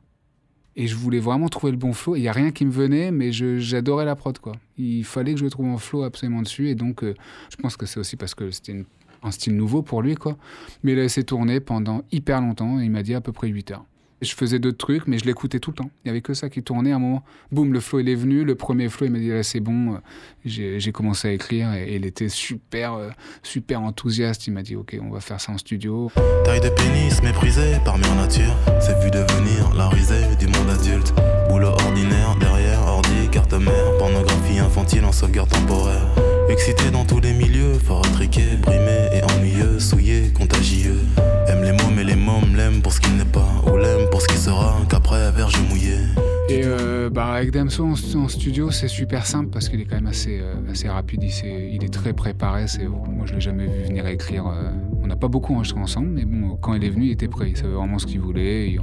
Et 0.75 0.89
je 0.89 0.97
voulais 0.97 1.21
vraiment 1.21 1.49
trouver 1.49 1.71
le 1.71 1.79
bon 1.79 1.93
flow. 1.93 2.17
Il 2.17 2.23
n'y 2.23 2.29
a 2.29 2.33
rien 2.33 2.51
qui 2.51 2.65
me 2.65 2.73
venait, 2.73 3.13
mais 3.13 3.31
j'adorais 3.31 4.07
la 4.07 4.17
prod. 4.17 4.37
quoi. 4.41 4.55
Il 4.77 5.05
fallait 5.05 5.35
que 5.35 5.39
je 5.41 5.47
trouve 5.47 5.67
un 5.67 5.79
flow 5.79 6.03
absolument 6.03 6.43
dessus. 6.43 6.69
Et 6.69 6.75
donc, 6.75 7.05
je 7.05 7.57
pense 7.59 7.77
que 7.77 7.87
c'est 7.87 8.01
aussi 8.01 8.17
parce 8.17 8.35
que 8.35 8.51
c'était 8.51 8.73
une 8.73 8.87
un 9.23 9.31
style 9.31 9.57
nouveau 9.57 9.83
pour 9.83 10.03
lui, 10.03 10.15
quoi. 10.15 10.37
Mais 10.83 10.93
il 10.93 10.99
a 10.99 11.03
laissé 11.03 11.25
tourner 11.25 11.61
pendant 11.61 12.03
hyper 12.13 12.41
longtemps 12.41 12.81
et 12.81 12.85
il 12.85 12.91
m'a 12.91 13.03
dit 13.03 13.15
à 13.15 13.21
peu 13.21 13.33
près 13.33 13.49
8 13.49 13.73
heures. 13.73 13.85
Je 14.23 14.37
faisais 14.37 14.61
d'autres 14.61 14.79
trucs, 14.79 15.09
mais 15.09 15.19
je 15.19 15.25
l'écoutais 15.25 15.59
tout 15.59 15.73
le 15.73 15.77
temps. 15.77 15.91
Il 16.05 16.07
n'y 16.07 16.11
avait 16.11 16.21
que 16.21 16.33
ça 16.33 16.49
qui 16.49 16.63
tournait. 16.63 16.93
À 16.93 16.97
un 16.97 17.01
moment, 17.01 17.25
boum, 17.51 17.73
le 17.73 17.81
flow, 17.81 17.99
il 17.99 18.09
est 18.09 18.15
venu. 18.15 18.45
Le 18.45 18.55
premier 18.55 18.89
flow, 18.89 19.09
il 19.09 19.11
m'a 19.11 19.19
dit, 19.19 19.29
là, 19.29 19.43
c'est 19.43 19.59
bon. 19.59 19.99
J'ai 20.45 20.93
commencé 20.93 21.27
à 21.27 21.33
écrire 21.33 21.75
et, 21.75 21.97
il 21.97 22.07
était 22.07 22.29
super, 22.29 22.95
euh, 22.95 23.11
super 23.43 23.83
enthousiaste. 23.83 24.47
Il 24.47 24.53
m'a 24.53 24.63
dit, 24.63 24.77
OK, 24.77 24.97
on 25.03 25.11
va 25.11 25.19
faire 25.19 25.41
ça 25.41 25.51
en 25.51 25.59
studio. 25.59 26.09
Taille 26.45 26.61
de 26.61 26.69
pénis 26.69 27.21
méprisée 27.21 27.79
par 27.85 27.99
mère 27.99 28.15
nature. 28.15 28.55
C'est 28.81 28.97
vu 29.03 29.11
devenir 29.11 29.75
la 29.75 29.89
risée 29.89 30.37
du 30.39 30.47
monde 30.47 30.71
adulte. 30.71 31.13
Boulot 31.49 31.71
ordinaire, 31.71 32.37
derrière, 32.39 32.81
ordi, 32.87 33.29
carte 33.33 33.55
mère. 33.55 33.99
Pornographie 33.99 34.61
infantile 34.61 35.05
en 35.05 35.11
sauvegarde 35.11 35.51
temporaire. 35.51 36.07
Excité 36.49 36.91
dans 36.93 37.05
tous 37.05 37.19
les 37.19 37.33
milieux, 37.33 37.75
fort 37.75 38.07
intriqué, 38.07 38.43
brimé 38.61 39.09
avec 47.43 47.55
Damso 47.55 47.85
en, 47.85 48.29
studio, 48.29 48.71
c'est 48.71 48.87
super 48.87 49.27
simple 49.27 49.51
parce 49.51 49.69
qu'il 49.69 49.81
est 49.81 49.85
quand 49.85 49.97
même 49.97 50.07
assez, 50.07 50.39
euh, 50.41 50.55
assez 50.71 50.89
rapide. 50.89 51.25
Il, 51.25 51.83
est 51.83 51.93
très 51.93 52.13
préparé. 52.13 52.67
Moi, 52.89 53.27
je 53.27 53.35
l'ai 53.35 53.41
jamais 53.41 53.67
vu 53.67 53.83
venir 53.83 54.07
écrire. 54.07 54.47
Euh, 54.47 54.71
on 55.03 55.09
n'a 55.09 55.17
pas 55.17 55.27
beaucoup 55.27 55.53
enregistré 55.53 55.81
ensemble, 55.81 56.11
mais 56.11 56.25
bon, 56.25 56.57
quand 56.57 56.75
il 56.75 56.85
est 56.85 56.91
venu, 56.91 57.07
il 57.07 57.11
était 57.11 57.27
prêt. 57.27 57.51
Il 57.51 57.57
savait 57.57 57.73
vraiment 57.73 57.99
ce 57.99 58.07
qu'il 58.07 58.21
voulait. 58.21 58.77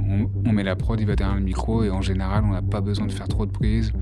On, 0.44 0.52
met 0.52 0.62
la 0.62 0.76
prod, 0.76 1.00
il 1.00 1.06
va 1.06 1.16
derrière 1.16 1.36
le 1.36 1.42
micro 1.42 1.84
et 1.84 1.90
en 1.90 2.02
général, 2.02 2.44
on 2.44 2.52
n'a 2.52 2.60
pas 2.60 2.82
besoin 2.82 3.06
de 3.06 3.12
faire 3.12 3.28
trop 3.28 3.46
de 3.46 3.50
prises. 3.50 3.92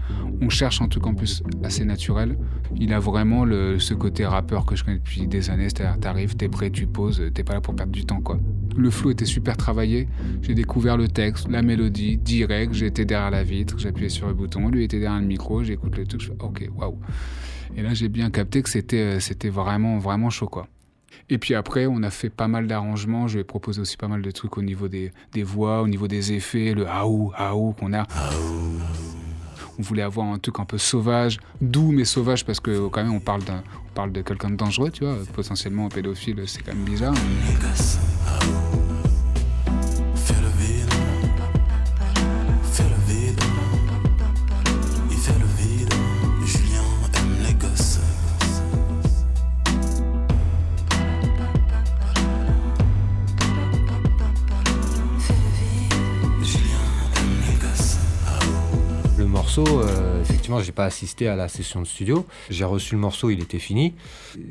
On 0.40 0.48
cherche 0.48 0.82
un 0.82 0.88
truc 0.88 1.06
en 1.06 1.14
plus 1.14 1.44
assez 1.62 1.84
naturel. 1.84 2.36
Il 2.74 2.92
a 2.92 2.98
vraiment 2.98 3.46
ce 3.78 3.94
côté 3.94 4.26
rappeur 4.26 4.66
que 4.66 4.74
je 4.74 4.82
connais 4.82 4.98
depuis 4.98 5.28
des 5.28 5.50
années. 5.50 5.68
C'est-à-dire, 5.68 6.00
t'arrives, 6.00 6.34
t'es 6.34 6.48
prêt, 6.48 6.70
tu 6.70 6.88
poses, 6.88 7.22
t'es 7.32 7.44
pas 7.44 7.54
là 7.54 7.60
pour 7.60 7.76
perdre 7.76 7.92
du 7.92 8.04
temps, 8.04 8.20
quoi. 8.20 8.40
Le 8.78 8.90
flow 8.90 9.10
était 9.10 9.24
super 9.24 9.56
travaillé. 9.56 10.06
J'ai 10.40 10.54
découvert 10.54 10.96
le 10.96 11.08
texte, 11.08 11.48
la 11.50 11.62
mélodie, 11.62 12.16
direct. 12.16 12.72
J'étais 12.72 13.04
derrière 13.04 13.32
la 13.32 13.42
vitre, 13.42 13.76
j'appuyais 13.76 14.08
sur 14.08 14.28
le 14.28 14.34
bouton. 14.34 14.68
Lui 14.68 14.84
était 14.84 15.00
derrière 15.00 15.20
le 15.20 15.26
micro, 15.26 15.64
j'écoute 15.64 15.96
le 15.98 16.06
truc, 16.06 16.20
je 16.20 16.30
OK, 16.30 16.70
waouh. 16.76 16.96
Et 17.76 17.82
là, 17.82 17.92
j'ai 17.92 18.08
bien 18.08 18.30
capté 18.30 18.62
que 18.62 18.68
c'était, 18.68 19.16
euh, 19.16 19.20
c'était 19.20 19.48
vraiment, 19.48 19.98
vraiment 19.98 20.30
chaud, 20.30 20.46
quoi. 20.46 20.68
Et 21.28 21.38
puis 21.38 21.54
après, 21.54 21.86
on 21.86 22.02
a 22.04 22.10
fait 22.10 22.30
pas 22.30 22.46
mal 22.46 22.68
d'arrangements. 22.68 23.26
Je 23.26 23.38
vais 23.38 23.44
proposer 23.44 23.80
aussi 23.80 23.96
pas 23.96 24.08
mal 24.08 24.22
de 24.22 24.30
trucs 24.30 24.56
au 24.56 24.62
niveau 24.62 24.86
des, 24.86 25.10
des 25.32 25.42
voix, 25.42 25.82
au 25.82 25.88
niveau 25.88 26.06
des 26.06 26.32
effets, 26.32 26.72
le 26.72 26.86
aou, 26.88 27.32
aou 27.36 27.72
qu'on 27.72 27.92
a. 27.92 28.06
On 29.78 29.82
voulait 29.82 30.02
avoir 30.02 30.26
un 30.26 30.38
truc 30.38 30.58
un 30.60 30.64
peu 30.64 30.78
sauvage, 30.78 31.38
doux 31.60 31.92
mais 31.92 32.04
sauvage 32.04 32.44
parce 32.44 32.60
que 32.60 32.88
quand 32.88 33.02
même 33.02 33.14
on 33.14 33.20
parle, 33.20 33.42
de 34.12 34.22
quelqu'un 34.22 34.50
de 34.50 34.56
dangereux, 34.56 34.90
tu 34.90 35.04
vois. 35.04 35.16
Potentiellement 35.32 35.86
un 35.86 35.88
pédophile, 35.88 36.42
c'est 36.46 36.62
quand 36.62 36.74
même 36.74 36.84
bizarre. 36.84 37.14
Euh, 37.14 38.87
j'ai 60.62 60.72
pas 60.72 60.84
assisté 60.84 61.28
à 61.28 61.36
la 61.36 61.48
session 61.48 61.80
de 61.80 61.86
studio. 61.86 62.26
J'ai 62.50 62.64
reçu 62.64 62.94
le 62.94 63.00
morceau, 63.00 63.30
il 63.30 63.40
était 63.40 63.58
fini. 63.58 63.94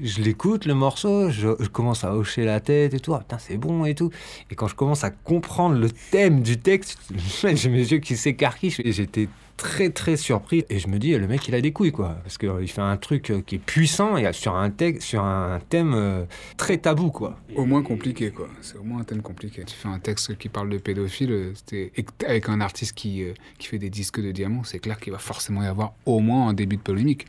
Je 0.01 0.21
l'écoute, 0.21 0.65
le 0.65 0.73
morceau, 0.73 1.29
je, 1.29 1.49
commence 1.67 2.03
à 2.03 2.15
hocher 2.15 2.45
la 2.45 2.59
tête 2.59 2.93
et 2.93 2.99
tout. 2.99 3.13
Ah, 3.13 3.19
putain, 3.19 3.37
c'est 3.39 3.57
bon 3.57 3.85
et 3.85 3.95
tout. 3.95 4.11
Et 4.51 4.55
quand 4.55 4.67
je 4.67 4.75
commence 4.75 5.03
à 5.03 5.09
comprendre 5.09 5.75
le 5.77 5.89
thème 5.89 6.41
du 6.41 6.57
texte, 6.57 6.99
j'ai 7.43 7.69
mes 7.69 7.91
yeux 7.91 7.99
qui 7.99 8.15
s'écarquillent. 8.15 8.75
J'étais 8.85 9.27
très 9.57 9.89
très 9.89 10.15
surpris. 10.15 10.63
Et 10.69 10.79
je 10.79 10.87
me 10.87 10.99
dis 10.99 11.17
le 11.17 11.27
mec 11.27 11.47
il 11.47 11.55
a 11.55 11.61
des 11.61 11.71
couilles 11.71 11.91
quoi. 11.91 12.17
Parce 12.23 12.37
qu'il 12.37 12.67
fait 12.67 12.81
un 12.81 12.95
truc 12.97 13.31
euh, 13.31 13.41
qui 13.45 13.55
est 13.55 13.59
puissant 13.59 14.15
et 14.15 14.31
sur 14.31 14.55
un 14.55 14.69
texte 14.69 15.07
sur 15.07 15.23
un 15.23 15.59
thème 15.67 15.93
euh, 15.95 16.25
très 16.55 16.77
tabou 16.77 17.09
quoi. 17.11 17.37
Au 17.55 17.65
moins 17.65 17.81
compliqué 17.81 18.31
quoi. 18.31 18.47
C'est 18.61 18.77
au 18.77 18.83
moins 18.83 19.01
un 19.01 19.03
thème 19.03 19.21
compliqué. 19.21 19.63
Tu 19.65 19.75
fais 19.75 19.89
un 19.89 19.99
texte 19.99 20.37
qui 20.37 20.47
parle 20.47 20.69
de 20.69 20.77
pédophile 20.77 21.31
euh, 21.31 21.89
avec 22.25 22.49
un 22.49 22.61
artiste 22.61 22.93
qui, 22.93 23.23
qui 23.57 23.67
fait 23.67 23.79
des 23.79 23.89
disques 23.89 24.21
de 24.21 24.31
diamants 24.31 24.63
c'est 24.63 24.79
clair 24.79 24.99
qu'il 24.99 25.11
va 25.11 25.19
forcément 25.19 25.63
y 25.63 25.67
avoir 25.67 25.93
au 26.05 26.19
moins 26.19 26.49
un 26.49 26.53
début 26.53 26.77
de 26.77 26.81
polémique. 26.81 27.25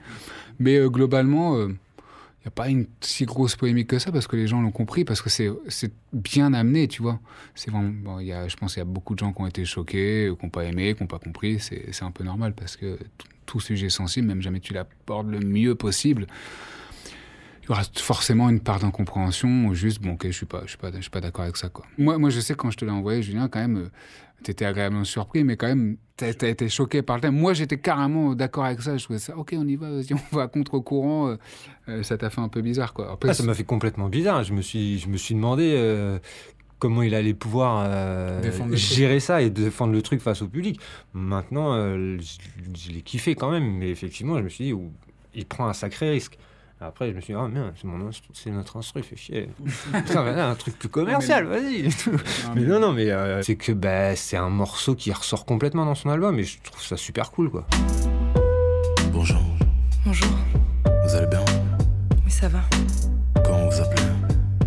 Mais 0.61 0.79
globalement 0.89 1.69
n'y 2.45 2.49
a 2.49 2.51
pas 2.51 2.69
une 2.69 2.87
si 3.01 3.25
grosse 3.25 3.57
polémique 3.57 3.89
que 3.89 3.99
ça 3.99 4.13
parce 4.13 4.27
que 4.27 4.37
les 4.37 4.47
gens 4.47 4.61
l'ont 4.61 4.71
compris, 4.71 5.05
parce 5.05 5.23
que 5.23 5.29
c'est 5.29 5.93
bien 6.13 6.55
amené, 6.55 6.89
tu 6.89 7.03
vois. 7.03 7.21
C'est 7.55 7.71
bon, 7.71 8.21
y 8.21 8.33
a, 8.33 8.49
je 8.49 8.57
pense 8.57 8.75
qu'il 8.75 8.81
y 8.81 8.83
a 8.83 8.85
beaucoup 8.85 9.15
de 9.15 9.19
gens 9.19 9.33
qui 9.33 9.43
ont 9.43 9.47
été 9.47 9.65
choqués, 9.65 10.33
qui 10.39 10.47
n'ont 10.47 10.51
pas 10.51 10.65
aimé, 10.65 10.95
qui 10.95 11.03
n'ont 11.03 11.09
pas 11.09 11.19
compris. 11.19 11.59
C'est 11.61 12.03
un 12.03 12.11
peu 12.11 12.25
normal 12.25 12.55
parce 12.55 12.77
que 12.77 12.99
tout 13.47 13.61
sujet 13.61 13.89
sensible, 13.89 14.27
même 14.27 14.43
jamais 14.43 14.61
tu 14.61 14.73
l'apportes 14.73 15.27
le 15.27 15.41
mieux 15.41 15.75
possible, 15.75 16.27
il 17.69 17.73
y 17.73 17.75
aura 17.75 17.85
forcément 17.97 18.49
une 18.49 18.61
part 18.61 18.81
d'incompréhension 18.81 19.67
ou 19.67 19.75
juste, 19.75 20.01
bon, 20.01 20.13
ok, 20.13 20.27
je 20.27 20.33
suis 20.33 20.47
pas, 20.47 20.63
je 20.65 20.71
suis 20.71 20.79
pas, 20.79 20.91
je 20.91 21.03
suis 21.03 21.11
pas 21.11 21.21
d'accord 21.21 21.43
avec 21.43 21.57
ça, 21.59 21.69
quoi. 21.69 21.85
Moi, 21.99 22.17
moi, 22.17 22.31
je 22.31 22.41
sais 22.41 22.55
quand 22.55 22.71
je 22.71 22.79
te 22.79 22.85
l'ai 22.85 22.91
envoyé, 22.91 23.23
Julien, 23.23 23.49
quand 23.49 23.61
même, 23.61 23.77
euh, 23.77 23.91
tu 24.43 24.51
étais 24.51 24.65
agréablement 24.65 25.05
surpris, 25.05 25.45
mais 25.45 25.59
quand 25.59 25.67
même, 25.67 25.99
tu 26.17 26.25
as, 26.25 26.49
été 26.49 26.69
choqué 26.71 27.03
par 27.03 27.17
le 27.17 27.23
thème. 27.23 27.37
Moi, 27.37 27.53
j'étais 27.53 27.77
carrément 27.77 28.35
d'accord 28.35 28.65
avec 28.65 28.81
ça. 28.81 28.97
Je 28.97 29.05
trouvais 29.05 29.19
ça, 29.19 29.37
ok, 29.37 29.55
on 29.55 29.69
y 29.69 29.77
va, 29.77 29.91
vas-y, 29.91 30.15
on 30.33 30.37
va 30.37 30.45
à 30.45 30.49
contre-courant. 30.49 31.29
Euh, 31.29 31.37
euh, 31.91 32.03
ça 32.03 32.17
t'a 32.17 32.31
fait 32.31 32.41
un 32.41 32.49
peu 32.49 32.63
bizarre, 32.63 32.95
quoi. 32.95 33.13
Après, 33.13 33.29
ah, 33.29 33.35
ça 33.35 33.43
m'a 33.43 33.55
fait 33.55 33.65
complètement 33.65 34.09
bizarre. 34.09 34.45
Je 34.45 34.55
me 34.55 34.63
suis, 34.63 34.99
je 34.99 35.09
me 35.09 35.19
suis 35.19 35.35
demandé 35.35 36.19
comment 36.79 37.03
il 37.03 37.15
allait 37.15 37.35
pouvoir 37.35 37.87
gérer 38.73 39.21
ça 39.21 39.43
et 39.43 39.51
défendre 39.51 39.93
le 39.93 40.01
truc 40.01 40.23
face 40.23 40.41
au 40.41 40.49
public. 40.49 40.81
Maintenant, 41.13 41.75
je, 41.77 42.19
je 42.75 42.93
l'ai 42.93 43.03
kiffé 43.03 43.35
quand 43.35 43.51
même, 43.51 43.77
mais 43.77 43.91
effectivement, 43.91 44.39
je 44.39 44.45
me 44.45 44.49
suis 44.49 44.73
dit, 44.73 44.75
il 45.35 45.45
prend 45.45 45.69
un 45.69 45.75
sacré 45.75 46.09
risque. 46.09 46.39
Après, 46.81 47.11
je 47.11 47.17
me 47.17 47.21
suis 47.21 47.35
dit, 47.35 47.41
ah 47.43 47.49
merde, 47.49 47.73
c'est, 48.35 48.51
notre 48.51 48.77
instru, 48.77 49.03
fait 49.03 49.17
chier. 49.17 49.51
un 49.93 50.55
truc 50.55 50.79
plus 50.79 50.89
commercial, 50.89 51.45
vas-y. 51.47 51.89
mais 52.55 52.61
non, 52.61 52.79
non, 52.79 52.93
mais 52.93 53.11
euh, 53.11 53.43
c'est 53.43 53.57
que 53.57 53.73
bah, 53.73 54.15
c'est 54.15 54.37
un 54.37 54.49
morceau 54.49 54.95
qui 54.95 55.13
ressort 55.13 55.45
complètement 55.45 55.85
dans 55.85 55.97
son 55.97 56.09
album 56.09 56.39
et 56.39 56.45
je 56.45 56.61
trouve 56.63 56.81
ça 56.81 56.97
super 56.97 57.33
cool, 57.33 57.51
quoi. 57.51 57.67
Bonjour. 59.11 59.41
Bonjour. 60.05 60.31
Vous 60.85 61.17
allez 61.17 61.27
bien? 61.27 61.45
Oui, 62.25 62.31
ça 62.31 62.47
va. 62.47 62.61
Comment 63.45 63.69
vous 63.69 63.81
appelez? 63.81 64.03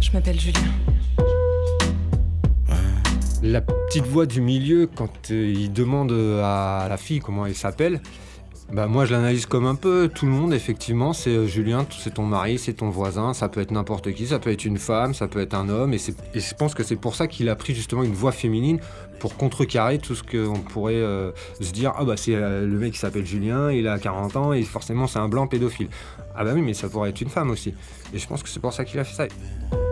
Je 0.02 0.12
m'appelle 0.12 0.38
Julien. 0.38 0.60
La 3.42 3.62
petite 3.62 4.06
voix 4.06 4.26
du 4.26 4.42
milieu, 4.42 4.86
quand 4.86 5.32
euh, 5.32 5.54
il 5.56 5.72
demande 5.72 6.12
à 6.12 6.88
la 6.90 6.98
fille 6.98 7.22
comment 7.22 7.46
elle 7.46 7.56
s'appelle, 7.56 8.02
bah 8.74 8.88
moi 8.88 9.04
je 9.04 9.12
l'analyse 9.12 9.46
comme 9.46 9.66
un 9.66 9.76
peu 9.76 10.10
tout 10.14 10.26
le 10.26 10.32
monde 10.32 10.54
effectivement, 10.54 11.12
c'est 11.12 11.32
euh, 11.32 11.46
Julien, 11.46 11.86
c'est 12.00 12.14
ton 12.14 12.24
mari, 12.24 12.58
c'est 12.58 12.74
ton 12.74 12.90
voisin, 12.90 13.34
ça 13.34 13.50
peut 13.50 13.60
être 13.60 13.72
n'importe 13.72 14.14
qui, 14.14 14.28
ça 14.28 14.40
peut 14.40 14.52
être 14.52 14.64
une 14.64 14.78
femme, 14.78 15.14
ça 15.14 15.28
peut 15.28 15.42
être 15.42 15.54
un 15.54 15.68
homme. 15.68 15.94
Et, 15.94 16.00
et 16.34 16.40
je 16.40 16.56
pense 16.56 16.74
que 16.74 16.84
c'est 16.84 16.96
pour 16.96 17.16
ça 17.16 17.28
qu'il 17.28 17.50
a 17.50 17.56
pris 17.56 17.76
justement 17.76 18.04
une 18.04 18.14
voix 18.14 18.32
féminine 18.32 18.80
pour 19.20 19.36
contrecarrer 19.36 19.98
tout 20.00 20.16
ce 20.16 20.24
qu'on 20.24 20.60
pourrait 20.60 20.96
euh, 20.96 21.32
se 21.60 21.72
dire 21.72 21.92
ah 21.98 22.06
bah 22.06 22.16
c'est 22.16 22.36
euh, 22.36 22.66
le 22.66 22.78
mec 22.78 22.94
qui 22.94 23.00
s'appelle 23.00 23.26
Julien, 23.26 23.72
il 23.72 23.88
a 23.90 24.00
40 24.00 24.36
ans 24.38 24.54
et 24.54 24.64
forcément 24.64 25.06
c'est 25.06 25.20
un 25.20 25.28
blanc 25.28 25.48
pédophile. 25.48 25.90
Ah 26.34 26.46
bah 26.46 26.52
oui 26.54 26.62
mais 26.62 26.74
ça 26.74 26.88
pourrait 26.88 27.10
être 27.10 27.22
une 27.22 27.30
femme 27.30 27.50
aussi. 27.50 27.74
Et 28.14 28.20
je 28.20 28.28
pense 28.28 28.42
que 28.42 28.48
c'est 28.48 28.62
pour 28.62 28.72
ça 28.72 28.86
qu'il 28.86 29.00
a 29.00 29.04
fait 29.04 29.16
ça. 29.16 29.28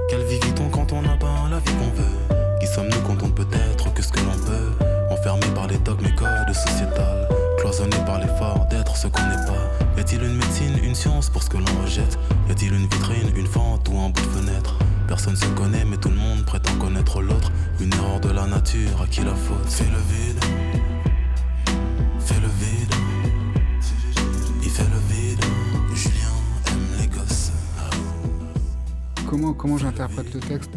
Quelle 0.09 0.23
vie 0.23 0.39
vit-on 0.39 0.69
quand 0.69 0.93
on 0.93 1.01
n'a 1.01 1.17
pas 1.17 1.49
la 1.51 1.59
vie 1.59 1.73
qu'on 1.73 2.01
veut? 2.01 2.59
Qui 2.61 2.67
sommes-nous 2.67 3.01
quand 3.01 3.29
peut 3.35 3.47
être 3.51 3.93
que 3.93 4.01
ce 4.01 4.11
que 4.11 4.19
l'on 4.19 4.45
peut? 4.45 4.85
Enfermé 5.11 5.45
par 5.53 5.67
les 5.67 5.77
dogmes 5.79 6.05
et 6.05 6.15
codes 6.15 6.53
sociétals 6.53 7.38
cloisonné 7.69 7.97
par 8.05 8.19
l'effort 8.19 8.65
d'être 8.69 8.97
ce 8.97 9.07
qu'on 9.07 9.21
n'est 9.27 9.45
pas. 9.45 9.69
Y 9.95 9.99
a-t-il 9.99 10.23
une 10.23 10.35
médecine, 10.35 10.79
une 10.83 10.95
science 10.95 11.29
pour 11.29 11.43
ce 11.43 11.49
que 11.49 11.57
l'on 11.57 11.81
rejette? 11.83 12.17
Y 12.47 12.51
a-t-il 12.51 12.73
une 12.73 12.87
vitrine, 12.87 13.31
une 13.35 13.45
fente 13.45 13.87
ou 13.89 13.99
un 13.99 14.09
bout 14.09 14.21
de 14.21 14.39
fenêtre? 14.39 14.79
Personne 15.07 15.35
se 15.35 15.45
connaît, 15.45 15.85
mais 15.85 15.97
tout 15.97 16.09
le 16.09 16.15
monde 16.15 16.43
prétend 16.45 16.73
connaître 16.79 17.21
l'autre. 17.21 17.51
Une 17.79 17.93
erreur 17.93 18.19
de 18.19 18.29
la 18.29 18.47
nature, 18.47 19.01
à 19.03 19.07
qui 19.07 19.21
la 19.21 19.35
faute? 19.35 19.67
Fais 19.67 19.85
le 19.85 19.99
vide. 20.09 20.43
Fais 22.19 22.39
le 22.39 22.47
vide. 22.47 22.95
Il 24.63 24.69
fait 24.69 24.83
le 24.83 25.13
vide. 25.13 25.45
Julien 25.93 26.33
aime 26.71 27.01
les 27.01 27.07
gosses. 27.07 27.51
Comment, 29.27 29.53
comment 29.53 29.77
j'interprète 29.77 30.33
le 30.33 30.39
texte? 30.39 30.71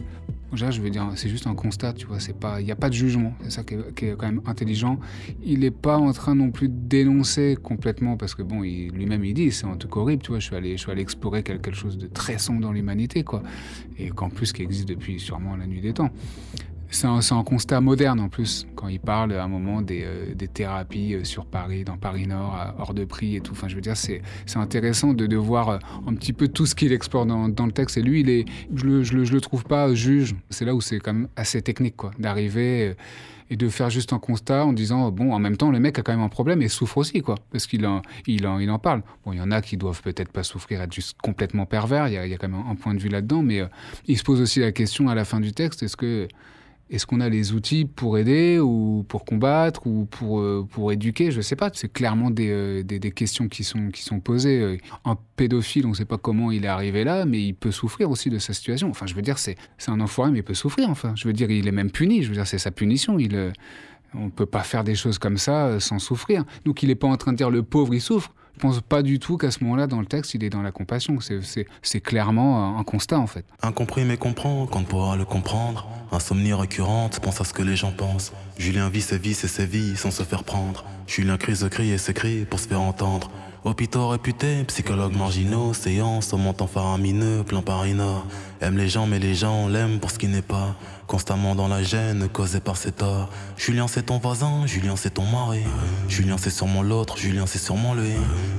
Je 0.55 0.81
veux 0.81 0.91
dire, 0.91 1.11
c'est 1.17 1.29
juste 1.29 1.47
un 1.47 1.55
constat, 1.55 1.93
tu 1.95 2.07
vois. 2.07 2.21
C'est 2.21 2.37
pas, 2.37 2.61
il 2.61 2.65
n'y 2.65 2.73
a 2.73 2.77
pas 2.77 2.89
de 2.89 2.95
jugement. 2.95 3.35
C'est 3.43 3.51
ça 3.51 3.63
qui 3.63 3.75
est, 3.75 4.17
quand 4.17 4.27
même 4.27 4.43
intelligent. 4.47 4.99
Il 5.43 5.61
n'est 5.61 5.71
pas 5.71 5.97
en 5.97 6.13
train 6.13 6.35
non 6.35 6.51
plus 6.51 6.69
de 6.69 6.75
dénoncer 6.77 7.57
complètement 7.63 8.17
parce 8.17 8.35
que 8.35 8.43
bon, 8.43 8.61
lui-même 8.61 9.25
il 9.25 9.35
dit, 9.35 9.51
c'est 9.51 9.67
un 9.67 9.77
truc 9.77 9.97
horrible, 9.97 10.23
tu 10.23 10.31
vois. 10.31 10.41
Je 10.41 10.47
suis 10.47 10.57
allé, 10.57 10.73
je 10.77 10.83
suis 10.83 10.91
allé 10.91 11.03
explorer 11.03 11.43
quelque 11.43 11.73
chose 11.73 11.97
de 11.97 12.07
très 12.07 12.39
sombre 12.39 12.61
dans 12.61 12.73
l'humanité, 12.73 13.25
quoi. 13.25 13.43
Et 13.99 14.11
qu'en 14.11 14.29
plus 14.29 14.53
qui 14.53 14.63
existe 14.63 14.89
depuis 14.89 15.19
sûrement 15.21 15.57
la 15.57 15.67
nuit 15.67 15.81
des 15.81 15.93
temps. 15.93 16.11
C'est 16.93 17.07
un, 17.07 17.43
constat 17.43 17.81
moderne 17.81 18.21
en 18.21 18.29
plus, 18.29 18.67
quand 18.77 18.87
il 18.87 19.01
parle 19.01 19.33
à 19.33 19.43
un 19.43 19.49
moment 19.49 19.81
des, 19.81 20.03
euh, 20.05 20.35
thérapies 20.53 21.15
euh, 21.15 21.25
sur 21.25 21.47
Paris, 21.47 21.85
dans 21.85 21.97
Paris 21.97 22.27
Nord, 22.27 22.75
hors 22.79 22.93
de 22.93 23.07
prix 23.07 23.35
et 23.35 23.41
tout. 23.41 23.53
Enfin, 23.53 23.67
je 23.67 23.75
veux 23.75 23.81
dire, 23.81 23.97
c'est 23.97 24.21
intéressant 24.57 25.15
de, 25.15 25.37
voir 25.37 25.69
euh, 25.71 25.79
un 26.07 26.15
petit 26.15 26.35
peu 26.35 26.49
tout 26.49 26.67
ce 26.67 26.75
qu'il 26.75 26.93
explore 26.93 27.25
dans, 27.25 27.49
le 27.49 27.73
texte. 27.73 27.97
Et 27.97 28.03
lui, 28.03 28.21
il 28.21 28.29
est, 28.29 28.45
je 28.75 28.85
le, 28.85 29.03
le, 29.03 29.41
trouve 29.41 29.65
pas 29.65 29.95
juge. 29.95 30.37
C'est 30.51 30.67
là 30.67 30.75
où 30.75 30.83
c'est 30.83 31.01
quand 31.01 31.15
même 31.15 31.29
assez 31.35 31.63
technique, 31.63 31.97
quoi, 31.97 32.11
d'arriver 32.19 32.95
et 33.49 33.57
de 33.57 33.69
faire 33.71 33.89
juste 33.89 34.13
un 34.13 34.19
constat 34.19 34.67
en 34.67 34.75
disant 34.75 35.11
bon 35.11 35.33
en 35.33 35.39
même 35.39 35.57
temps 35.57 35.71
le 35.71 35.81
mec 35.81 35.99
a 35.99 36.03
quand 36.03 36.13
même 36.13 36.25
un 36.25 36.31
problème 36.31 36.63
et 36.63 36.69
souffre 36.69 36.97
aussi 36.99 37.21
quoi 37.21 37.35
parce 37.51 37.67
qu'il 37.67 37.85
en, 37.85 38.01
il 38.27 38.47
en, 38.47 38.79
parle 38.79 39.03
bon 39.27 39.33
il 39.33 39.39
y 39.39 39.43
en 39.43 39.51
a 39.51 39.61
qui 39.61 39.77
doivent 39.77 40.01
peut-être 40.01 40.33
pas 40.33 40.43
souffrir 40.43 40.81
être 40.81 40.93
juste 40.93 41.21
complètement 41.21 41.67
pervers 41.67 42.09
il 42.09 42.15
y 42.15 42.17
a 42.17 42.39
quand 42.39 42.49
même 42.49 42.65
un 42.67 42.75
point 42.77 42.95
de 42.95 43.01
vue 43.01 43.11
là-dedans 43.11 43.43
mais 43.43 43.63
il 44.07 44.17
se 44.17 44.23
pose 44.23 44.41
aussi 44.41 44.61
la 44.61 44.73
question 44.73 45.09
à 45.09 45.15
la 45.15 45.27
fin 45.27 45.39
du 45.39 45.53
texte 45.53 45.83
est-ce 45.83 45.99
que 45.99 46.29
est-ce 46.93 47.07
qu'on 47.07 47.21
a 47.21 47.29
les 47.31 47.55
outils 47.55 47.87
pour 47.87 48.19
aider 48.19 48.59
ou 48.59 49.05
pour 49.09 49.25
combattre 49.25 49.87
ou 49.87 50.05
pour, 50.05 50.41
euh, 50.41 50.67
pour 50.71 50.93
éduquer? 50.93 51.31
Je 51.31 51.39
ne 51.39 51.43
sais 51.43 51.57
pas. 51.57 51.71
C'est 51.73 51.91
clairement 51.91 52.31
des, 52.31 52.51
euh, 52.51 52.83
des, 52.83 52.99
des, 52.99 53.11
questions 53.13 53.49
qui 53.49 53.65
sont, 53.65 53.89
qui 53.89 54.03
sont 54.03 54.21
posées. 54.21 54.79
Un 55.07 55.17
pédophile, 55.37 55.87
on 55.87 55.91
ne 55.91 55.95
sait 55.95 56.05
pas 56.05 56.19
comment 56.19 56.51
il 56.51 56.67
est 56.67 56.69
arrivé 56.69 57.03
là, 57.03 57.25
mais 57.25 57.43
il 57.43 57.55
peut 57.55 57.71
souffrir 57.71 58.11
aussi 58.11 58.29
de 58.29 58.39
sa 58.39 58.53
situation. 58.53 58.91
Enfin, 58.91 59.07
je 59.07 59.15
veux 59.15 59.23
dire, 59.23 59.39
c'est 59.39 59.57
un 59.87 60.01
enfoiré, 60.01 60.31
mais 60.31 60.41
il 60.41 60.45
peut 60.45 60.55
souffrir. 60.55 60.91
Enfin, 60.91 61.15
je 61.17 61.27
veux 61.27 61.33
dire, 61.33 61.51
il 61.51 61.67
est 61.67 61.73
même 61.73 61.91
puni. 61.91 62.23
Je 62.23 62.29
veux 62.29 62.35
dire, 62.35 62.47
c'est 62.47 62.59
sa 62.59 62.71
punition. 62.71 63.19
Il, 63.19 63.35
euh, 63.35 63.51
On 64.15 64.29
peut 64.29 64.47
pas 64.47 64.63
faire 64.63 64.85
des 64.85 64.95
choses 64.95 65.19
comme 65.19 65.39
ça 65.39 65.67
euh, 65.67 65.81
sans 65.81 65.99
souffrir. 65.99 66.45
Donc 66.67 66.83
il 66.83 66.91
est 66.91 66.95
pas 66.95 67.09
en 67.09 67.17
train 67.17 67.33
de 67.33 67.39
dire 67.39 67.51
le 67.51 67.63
pauvre 67.63 67.95
il 67.95 68.01
souffre. 68.01 68.35
Je 68.55 68.61
pense 68.61 68.81
pas 68.81 69.03
du 69.03 69.19
tout 69.19 69.39
qu'à 69.39 69.51
ce 69.51 69.65
moment-là, 69.65 69.87
dans 69.87 70.01
le 70.01 70.07
texte, 70.07 70.35
il 70.35 70.45
est 70.45 70.51
dans 70.51 70.63
la 70.63 70.73
compassion. 70.73 71.19
C'est- 71.21 72.01
clairement 72.01 72.79
un 72.79 72.85
constat, 72.85 73.19
en 73.19 73.27
fait. 73.27 73.45
Incompris 73.63 74.05
mais 74.05 74.17
comprend 74.17 74.67
quand 74.67 74.85
pourra 74.85 75.17
le 75.17 75.25
comprendre. 75.25 75.89
Insomnie 76.13 76.53
récurrente, 76.53 77.21
pense 77.21 77.41
à 77.41 77.45
ce 77.45 77.53
que 77.55 77.63
les 77.63 77.77
gens 77.77 77.93
pensent. 77.93 78.33
Julien 78.59 78.89
vit 78.89 79.01
ses 79.01 79.19
vies 79.19 79.31
et 79.31 79.35
ses 79.49 79.67
vies 79.67 79.97
sans 79.97 80.11
se 80.11 80.23
faire 80.23 80.45
prendre. 80.45 80.85
Julien 81.07 81.39
crise, 81.39 81.67
crie 81.71 81.91
et 81.91 81.99
s'écrie 81.99 82.45
pour 82.45 82.61
se 82.61 82.69
faire 82.69 82.81
entendre. 82.83 83.31
Hôpitaux 83.65 84.09
réputés, 84.09 84.65
psychologues 84.65 85.17
marginaux, 85.17 85.73
séances 85.73 86.33
au 86.33 86.37
montant 86.37 86.67
faramineux, 86.67 87.45
plein 87.45 87.63
Paris 87.63 87.95
Nord. 87.95 88.27
Aime 88.61 88.77
les 88.77 88.89
gens 88.89 89.07
mais 89.07 89.19
les 89.21 89.35
gens 89.35 89.69
l'aiment 89.69 90.01
pour 90.01 90.11
ce 90.11 90.19
qui 90.19 90.27
n'est 90.29 90.43
pas. 90.43 90.75
Constamment 91.13 91.55
dans 91.55 91.69
la 91.69 91.83
gêne 91.83 92.27
causée 92.27 92.61
par 92.61 92.79
ses 92.79 92.91
torts. 92.91 93.29
Julien 93.59 93.87
c'est 93.87 94.05
ton 94.05 94.17
voisin, 94.17 94.67
Julien 94.67 94.97
c'est 94.97 95.11
ton 95.11 95.27
mari. 95.27 95.61
Julien 96.09 96.39
c'est 96.39 96.49
sûrement 96.49 96.83
l'autre, 96.83 97.19
Julien 97.19 97.45
c'est 97.47 97.59
sûrement 97.59 97.93
lui. 97.93 98.15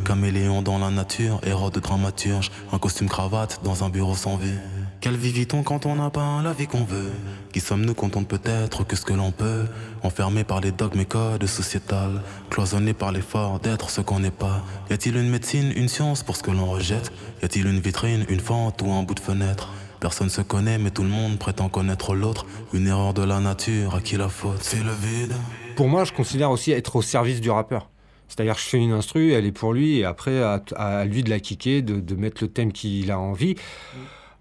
Caméléon 0.06 0.62
dans 0.62 0.78
la 0.78 0.92
nature, 0.92 1.42
héros 1.44 1.72
de 1.72 1.80
dramaturge. 1.80 2.52
Un 2.72 2.78
costume 2.78 3.10
cravate 3.10 3.62
dans 3.64 3.84
un 3.84 3.90
bureau 3.90 4.14
sans 4.14 4.38
vie. 4.38 4.54
Quelle 5.02 5.18
vie 5.18 5.32
vit-on 5.32 5.64
quand 5.64 5.88
on 5.88 5.96
n'a 5.96 6.12
pas 6.12 6.44
la 6.44 6.54
vie 6.54 6.68
qu'on 6.68 6.84
veut? 6.84 7.12
Qui 7.52 7.60
sommes-nous 7.60 7.96
quand 7.96 8.16
on 8.18 8.20
ne 8.20 8.26
peut 8.26 8.40
être 8.46 8.84
que 8.84 8.96
ce 8.96 9.04
que 9.04 9.14
l'on 9.14 9.32
peut? 9.32 9.66
Enfermés 10.04 10.44
par 10.44 10.62
les 10.62 10.72
dogmes 10.72 11.00
et 11.00 11.06
codes 11.06 11.48
sociétals 11.48 12.22
Cloisonnés 12.52 12.94
par 12.94 13.12
l'effort 13.12 13.62
d'être 13.62 13.90
ce 13.90 14.02
qu'on 14.02 14.20
n'est 14.20 14.30
pas 14.30 14.64
Y 14.92 14.94
a-t-il 14.94 15.18
une 15.18 15.32
médecine, 15.32 15.74
une 15.76 15.90
science 15.90 16.22
pour 16.22 16.38
ce 16.38 16.44
que 16.44 16.52
l'on 16.52 16.68
rejette? 16.68 17.12
Y 17.42 17.46
a-t-il 17.46 17.66
une 17.66 17.80
vitrine, 17.80 18.28
une 18.30 18.40
fente 18.40 18.84
ou 18.84 18.92
un 18.92 19.02
bout 19.02 19.16
de 19.16 19.20
fenêtre? 19.20 19.70
Personne 20.04 20.28
se 20.28 20.42
connaît 20.42 20.78
mais 20.78 20.92
tout 20.92 21.04
le 21.04 21.08
monde 21.08 21.40
prétend 21.40 21.70
connaître 21.70 22.14
l'autre 22.14 22.46
Une 22.74 22.88
erreur 22.88 23.14
de 23.14 23.24
la 23.24 23.40
nature, 23.40 23.96
à 23.96 24.02
qui 24.02 24.18
la 24.18 24.28
faute 24.28 24.58
C'est 24.60 24.84
le 24.84 24.92
vide 24.92 25.32
Pour 25.78 25.88
moi, 25.88 26.04
je 26.04 26.12
considère 26.12 26.52
aussi 26.52 26.74
être 26.74 26.98
au 26.98 27.02
service 27.02 27.40
du 27.40 27.50
rappeur. 27.50 27.90
C'est-à-dire, 28.28 28.58
je 28.58 28.66
fais 28.66 28.80
une 28.80 28.92
instru, 28.92 29.32
elle 29.32 29.46
est 29.46 29.54
pour 29.54 29.72
lui, 29.72 30.00
et 30.00 30.04
après, 30.04 30.44
à, 30.44 30.62
à 30.76 31.06
lui 31.06 31.24
de 31.24 31.30
la 31.30 31.40
kicker, 31.40 31.82
de, 31.82 32.02
de 32.02 32.16
mettre 32.16 32.44
le 32.44 32.50
thème 32.50 32.74
qu'il 32.74 33.12
a 33.12 33.18
envie. 33.18 33.56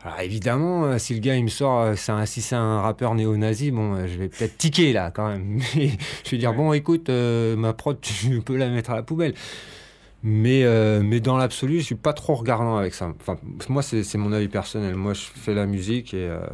Alors 0.04 0.18
évidemment, 0.18 0.84
euh, 0.84 0.98
si 0.98 1.14
le 1.14 1.20
gars 1.20 1.36
il 1.36 1.44
me 1.44 1.48
sort, 1.48 1.78
euh, 1.78 1.94
c'est 1.94 2.10
un, 2.10 2.26
si 2.26 2.42
c'est 2.42 2.56
un 2.56 2.80
rappeur 2.80 3.14
néo-nazi, 3.14 3.70
bon, 3.70 3.94
euh, 3.94 4.08
je 4.08 4.18
vais 4.18 4.28
peut-être 4.28 4.58
tiquer 4.58 4.92
là 4.92 5.12
quand 5.12 5.28
même. 5.28 5.60
Mais 5.76 5.90
je 6.24 6.30
vais 6.30 6.38
dire 6.38 6.54
bon, 6.54 6.72
écoute, 6.72 7.08
euh, 7.08 7.54
ma 7.54 7.72
prod, 7.72 8.00
tu 8.02 8.40
peux 8.40 8.56
la 8.56 8.68
mettre 8.68 8.90
à 8.90 8.96
la 8.96 9.04
poubelle. 9.04 9.34
Mais, 10.24 10.62
euh, 10.64 11.02
mais 11.02 11.18
dans 11.20 11.36
l'absolu, 11.36 11.80
je 11.80 11.84
suis 11.84 11.94
pas 11.96 12.12
trop 12.12 12.34
regardant 12.34 12.76
avec 12.76 12.94
ça. 12.94 13.12
Enfin, 13.20 13.38
moi, 13.68 13.82
c'est 13.82 14.04
c'est 14.04 14.18
mon 14.18 14.32
avis 14.32 14.48
personnel. 14.48 14.94
Moi, 14.94 15.14
je 15.14 15.22
fais 15.22 15.52
la 15.54 15.66
musique 15.66 16.14
et 16.14 16.28
euh, 16.28 16.46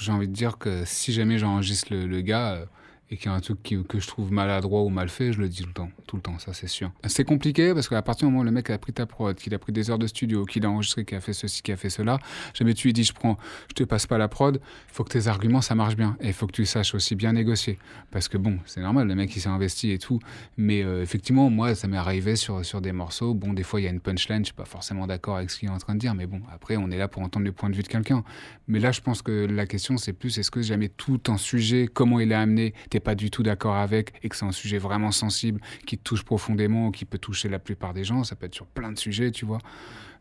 J'ai 0.00 0.12
envie 0.12 0.28
de 0.28 0.32
dire 0.32 0.58
que 0.58 0.84
si 0.84 1.12
jamais 1.12 1.38
j'enregistre 1.38 1.92
le, 1.92 2.06
le 2.06 2.20
gars 2.20 2.52
euh, 2.54 2.66
et 3.10 3.16
qu'il 3.16 3.26
y 3.26 3.28
a 3.28 3.36
un 3.36 3.40
truc 3.40 3.62
que 3.62 4.00
je 4.00 4.06
trouve 4.06 4.32
maladroit 4.32 4.82
ou 4.82 4.88
mal 4.88 5.08
fait, 5.08 5.32
je 5.32 5.38
le 5.38 5.48
dis 5.48 5.62
tout 5.62 5.68
le 5.68 5.72
temps. 5.72 5.90
Tout 6.06 6.16
le 6.16 6.22
temps, 6.22 6.38
ça 6.38 6.52
c'est 6.52 6.66
sûr. 6.66 6.90
C'est 7.06 7.24
compliqué 7.24 7.72
parce 7.72 7.88
qu'à 7.88 8.02
partir 8.02 8.26
du 8.26 8.32
moment 8.32 8.42
où 8.42 8.44
le 8.44 8.50
mec 8.50 8.68
a 8.70 8.78
pris 8.78 8.92
ta 8.92 9.06
prod, 9.06 9.36
qu'il 9.36 9.54
a 9.54 9.58
pris 9.58 9.72
des 9.72 9.90
heures 9.90 9.98
de 9.98 10.06
studio, 10.06 10.44
qu'il 10.44 10.64
a 10.66 10.70
enregistré, 10.70 11.04
qu'il 11.04 11.16
a 11.16 11.20
fait 11.20 11.32
ceci, 11.32 11.62
qu'il 11.62 11.74
a 11.74 11.76
fait 11.76 11.90
cela, 11.90 12.18
jamais 12.54 12.74
tu 12.74 12.88
lui 12.88 12.92
dis 12.92 13.04
je 13.04 13.12
prends, 13.12 13.36
je 13.68 13.74
te 13.74 13.84
passe 13.84 14.06
pas 14.06 14.18
la 14.18 14.28
prod, 14.28 14.60
il 14.62 14.94
faut 14.94 15.04
que 15.04 15.10
tes 15.10 15.28
arguments 15.28 15.60
ça 15.60 15.74
marche 15.74 15.96
bien. 15.96 16.16
Et 16.20 16.28
il 16.28 16.32
faut 16.32 16.46
que 16.46 16.52
tu 16.52 16.66
saches 16.66 16.94
aussi 16.94 17.14
bien 17.14 17.32
négocier. 17.32 17.78
Parce 18.10 18.28
que 18.28 18.38
bon, 18.38 18.58
c'est 18.66 18.80
normal, 18.80 19.06
le 19.06 19.14
mec 19.14 19.34
il 19.36 19.40
s'est 19.40 19.48
investi 19.48 19.92
et 19.92 19.98
tout. 19.98 20.18
Mais 20.56 20.82
euh, 20.82 21.02
effectivement, 21.02 21.48
moi 21.48 21.74
ça 21.74 21.86
m'est 21.86 21.96
arrivé 21.96 22.34
sur, 22.34 22.64
sur 22.64 22.80
des 22.80 22.92
morceaux. 22.92 23.34
Bon, 23.34 23.52
des 23.52 23.62
fois 23.62 23.80
il 23.80 23.84
y 23.84 23.86
a 23.86 23.90
une 23.90 24.00
punchline, 24.00 24.40
je 24.40 24.46
suis 24.46 24.54
pas 24.54 24.64
forcément 24.64 25.06
d'accord 25.06 25.36
avec 25.36 25.50
ce 25.50 25.60
qu'il 25.60 25.68
est 25.68 25.72
en 25.72 25.78
train 25.78 25.94
de 25.94 26.00
dire. 26.00 26.14
Mais 26.14 26.26
bon, 26.26 26.40
après 26.52 26.76
on 26.76 26.90
est 26.90 26.98
là 26.98 27.06
pour 27.06 27.22
entendre 27.22 27.46
le 27.46 27.52
point 27.52 27.70
de 27.70 27.76
vue 27.76 27.82
de 27.82 27.88
quelqu'un. 27.88 28.24
Mais 28.68 28.80
là, 28.80 28.90
je 28.90 29.00
pense 29.00 29.22
que 29.22 29.46
la 29.46 29.66
question, 29.66 29.96
c'est 29.96 30.12
plus 30.12 30.38
est-ce 30.38 30.50
que 30.50 30.60
jamais 30.60 30.88
tout 30.88 31.20
un 31.28 31.36
sujet, 31.36 31.88
comment 31.92 32.18
il 32.18 32.32
est 32.32 32.36
amené, 32.36 32.74
pas 33.00 33.14
du 33.14 33.30
tout 33.30 33.42
d'accord 33.42 33.76
avec, 33.76 34.12
et 34.22 34.28
que 34.28 34.36
c'est 34.36 34.44
un 34.44 34.52
sujet 34.52 34.78
vraiment 34.78 35.10
sensible, 35.10 35.60
qui 35.86 35.98
touche 35.98 36.24
profondément, 36.24 36.90
qui 36.90 37.04
peut 37.04 37.18
toucher 37.18 37.48
la 37.48 37.58
plupart 37.58 37.94
des 37.94 38.04
gens, 38.04 38.24
ça 38.24 38.36
peut 38.36 38.46
être 38.46 38.54
sur 38.54 38.66
plein 38.66 38.92
de 38.92 38.98
sujets, 38.98 39.30
tu 39.30 39.44
vois. 39.44 39.58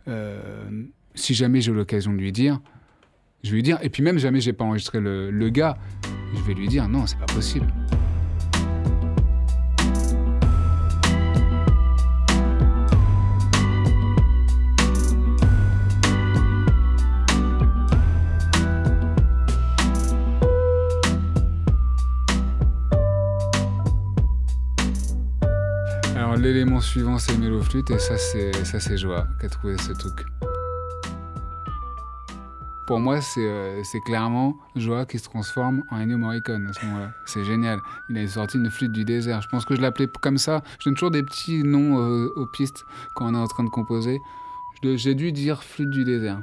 Euh, 0.07 0.83
si 1.15 1.33
jamais 1.33 1.61
j'ai 1.61 1.71
l'occasion 1.71 2.13
de 2.13 2.17
lui 2.17 2.31
dire, 2.31 2.59
je 3.43 3.51
vais 3.51 3.55
lui 3.57 3.63
dire, 3.63 3.79
et 3.81 3.89
puis 3.89 4.03
même 4.03 4.17
jamais 4.17 4.41
j'ai 4.41 4.53
pas 4.53 4.65
enregistré 4.65 4.99
le, 4.99 5.31
le 5.31 5.49
gars, 5.49 5.77
je 6.35 6.41
vais 6.41 6.53
lui 6.53 6.67
dire 6.67 6.87
non, 6.87 7.07
c'est 7.07 7.19
pas 7.19 7.25
possible. 7.25 7.67
L'élément 26.45 26.79
suivant 26.79 27.17
c'est 27.17 27.35
Méloflûte 27.39 27.89
et 27.89 27.97
ça 27.97 28.17
c'est 28.17 28.53
ça 28.65 28.79
c'est 28.79 28.97
Joa 28.97 29.27
qui 29.39 29.47
a 29.47 29.49
trouvé 29.49 29.77
ce 29.79 29.93
truc. 29.93 30.27
Pour 32.85 32.99
moi 32.99 33.19
c'est 33.19 33.41
euh, 33.43 33.81
clairement 34.05 34.55
Joa 34.75 35.07
qui 35.07 35.17
se 35.17 35.23
transforme 35.23 35.81
en 35.89 35.97
Ennio 35.97 36.19
Morricone 36.19 36.67
à 36.67 36.73
ce 36.73 36.85
moment-là. 36.85 37.13
C'est 37.25 37.43
génial. 37.43 37.79
Il 38.09 38.17
a 38.19 38.27
sorti 38.27 38.57
une 38.57 38.69
flûte 38.69 38.91
du 38.91 39.05
désert. 39.05 39.41
Je 39.41 39.49
pense 39.49 39.65
que 39.65 39.75
je 39.75 39.81
l'appelais 39.81 40.07
comme 40.21 40.37
ça. 40.37 40.61
Je 40.79 40.85
donne 40.85 40.93
toujours 40.93 41.09
des 41.09 41.23
petits 41.23 41.63
noms 41.63 41.99
euh, 41.99 42.31
aux 42.35 42.45
pistes 42.45 42.85
quand 43.15 43.25
on 43.25 43.33
est 43.33 43.39
en 43.39 43.47
train 43.47 43.63
de 43.63 43.69
composer. 43.69 44.21
J'ai 44.83 45.15
dû 45.15 45.31
dire 45.31 45.63
flûte 45.63 45.89
du 45.89 46.03
désert. 46.03 46.41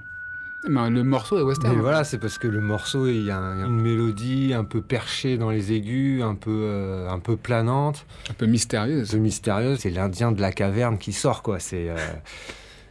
Mais 0.69 0.91
le 0.91 1.03
morceau 1.03 1.39
est 1.39 1.43
western. 1.43 1.73
Mais 1.73 1.79
hein. 1.79 1.83
voilà, 1.83 2.05
c'est 2.05 2.19
parce 2.19 2.39
que 2.39 2.47
le 2.47 2.61
morceau, 2.61 3.09
il 3.09 3.25
y 3.25 3.31
a 3.31 3.37
un- 3.39 3.67
une 3.67 3.81
mélodie 3.81 4.53
un 4.55 4.65
peu 4.65 4.81
perchée 4.81 5.37
dans 5.37 5.51
les 5.51 5.73
aigus, 5.73 6.23
un 6.23 6.35
peu, 6.37 6.51
euh, 6.65 7.09
un 7.09 7.19
peu 7.19 7.37
planante, 7.37 8.07
Un 8.31 8.35
peu 8.35 8.47
mystérieuse. 8.47 9.11
un 9.11 9.13
peu 9.17 9.19
mystérieuse. 9.23 9.81
C'est 9.81 9.91
l'Indien 9.91 10.31
de 10.33 10.41
la 10.41 10.53
caverne 10.53 10.99
qui 10.99 11.13
sort, 11.13 11.43
quoi. 11.43 11.59
C'est 11.59 11.89
euh, 11.91 11.97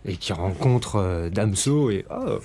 et 0.06 0.18
qui 0.18 0.34
rencontre 0.34 0.96
euh, 0.96 1.30
Damso 1.30 1.92
et 1.92 2.06
oh, 2.10 2.40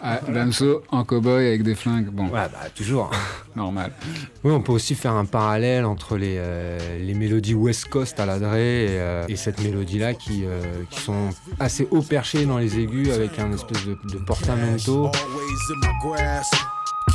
Ah, 0.00 0.20
Damso 0.28 0.82
en 0.90 1.04
cow-boy 1.04 1.46
avec 1.46 1.62
des 1.62 1.74
flingues. 1.74 2.06
Bon, 2.06 2.24
ouais, 2.24 2.30
bah 2.30 2.68
toujours. 2.74 3.10
normal. 3.56 3.92
Oui, 4.42 4.52
on 4.52 4.60
peut 4.60 4.72
aussi 4.72 4.94
faire 4.94 5.12
un 5.12 5.24
parallèle 5.24 5.84
entre 5.84 6.16
les, 6.16 6.36
euh, 6.38 6.98
les 6.98 7.14
mélodies 7.14 7.54
West 7.54 7.86
Coast 7.88 8.18
à 8.20 8.26
la 8.26 8.38
Dre 8.38 8.54
et, 8.54 8.86
euh, 8.90 9.24
et 9.28 9.36
cette 9.36 9.62
mélodie-là 9.62 10.14
qui, 10.14 10.44
euh, 10.44 10.60
qui 10.90 11.00
sont 11.00 11.30
assez 11.58 11.88
haut 11.90 12.02
perchées 12.02 12.46
dans 12.46 12.58
les 12.58 12.78
aigus 12.78 13.10
avec 13.10 13.38
un 13.38 13.52
espèce 13.52 13.84
de, 13.86 13.96
de 14.12 14.18
portamento. 14.24 15.10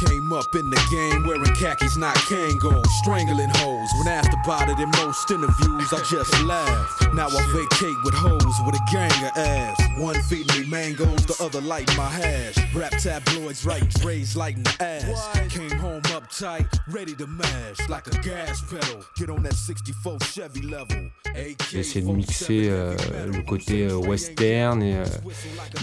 Always 0.02 0.12
in 0.12 0.28
my 0.28 0.30
grasp. 0.30 0.30
Came 0.30 0.34
up 0.34 0.56
in 0.56 0.70
the 0.70 0.82
game 0.92 1.26
wearing 1.28 1.54
khakis, 1.56 1.98
not 1.98 2.16
Kangol. 2.16 2.86
Strangling 3.02 3.50
hoes. 3.56 3.90
When 3.98 4.08
asked 4.08 4.34
about 4.44 4.70
it 4.70 4.80
in 4.80 4.90
most 5.04 5.30
interviews, 5.32 5.94
I 5.94 6.02
just 6.10 6.42
laugh. 6.44 7.14
Now 7.14 7.28
I 7.28 7.42
vacate 7.52 7.98
with 8.04 8.14
hoes 8.14 8.56
with 8.66 8.76
a 8.76 8.92
gang 8.92 9.12
of 9.26 9.38
ass. 9.38 9.82
One 9.98 10.22
feeding 10.24 10.62
me 10.62 10.68
mangoes, 10.70 11.26
the 11.26 11.36
other 11.44 11.62
light 11.62 11.90
my 11.98 12.10
hash. 12.10 12.56
Rap 12.76 12.92
tabloids 12.98 13.66
right? 13.66 13.88
Dre's 14.02 14.36
lighting 14.36 14.64
the 14.64 14.84
ass. 14.84 15.28
Came 15.50 15.72
home 15.80 16.02
uptight, 16.04 16.68
ready 16.90 17.16
to 17.16 17.28
mash 17.28 17.90
like 17.90 18.08
a 18.08 18.18
gas 18.22 18.62
pedal. 18.62 19.04
Get 19.18 19.30
on 19.30 19.44
that 19.44 19.54
64 19.54 20.20
Chevy 20.24 20.62
level. 20.62 21.10
J'ai 21.72 21.80
essayé 21.80 22.02
de 22.06 22.12
mixer 22.12 22.70
euh, 22.70 22.96
le 23.32 23.42
côté 23.44 23.88
euh, 23.88 23.96
western 23.98 24.82
et 24.82 24.96
euh, 24.98 25.06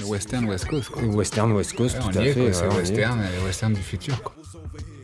western 0.06 0.44
West 0.46 0.66
Coast. 0.68 0.90
Quoi. 0.90 1.02
western 1.04 1.52
West 1.52 1.74
Coast, 1.76 1.96
Ouais, 1.96 2.00
tout 2.02 2.08
on 2.14 2.20
à 2.20 2.24
y 2.24 2.28
est, 2.28 2.32
fait. 2.32 2.40
quoi, 2.40 2.76
ouais, 2.76 2.84
c'est 2.84 2.92
on 2.92 2.96
y 2.96 3.00
est. 3.00 3.04
euh, 3.40 3.44
western 3.44 3.72
du 3.72 3.80
futur. 3.80 4.05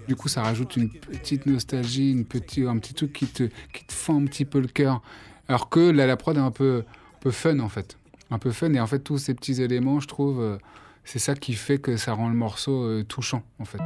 Du 0.09 0.17
coup, 0.17 0.29
ça 0.29 0.43
rajoute 0.43 0.77
une 0.77 0.91
petite 0.91 1.47
nostalgie, 1.47 2.11
une 2.11 2.25
petite, 2.25 2.67
un 2.67 2.79
petit 2.79 2.95
truc 2.95 3.13
qui 3.13 3.27
te, 3.27 3.45
qui 3.73 3.85
te 3.85 3.93
fend 3.93 4.21
un 4.21 4.25
petit 4.25 4.45
peu 4.45 4.61
le 4.61 4.67
cœur. 4.67 5.01
Alors 5.49 5.69
que 5.69 5.81
là, 5.81 6.07
la 6.07 6.17
prod 6.17 6.37
est 6.37 6.41
un 6.41 6.51
peu, 6.51 6.85
un 6.87 7.19
peu 7.21 7.31
fun, 7.31 7.59
en 7.61 7.69
fait. 7.69 7.97
Un 8.31 8.39
peu 8.39 8.51
fun. 8.51 8.73
Et 8.73 8.81
en 8.81 8.87
fait, 8.87 9.01
tous 9.01 9.19
ces 9.19 9.35
petits 9.35 9.63
éléments, 9.63 10.01
je 10.01 10.09
trouve, 10.09 10.41
euh, 10.41 10.59
c'est 11.05 11.19
ça 11.19 11.35
qui 11.35 11.55
fait 11.55 11.79
que 11.79 11.97
ça 11.97 12.15
rend 12.15 12.29
le 12.29 12.35
morceau 12.35 12.85
euh, 12.85 13.05
touchant, 13.05 13.43
en 13.59 13.65
fait. 13.65 13.83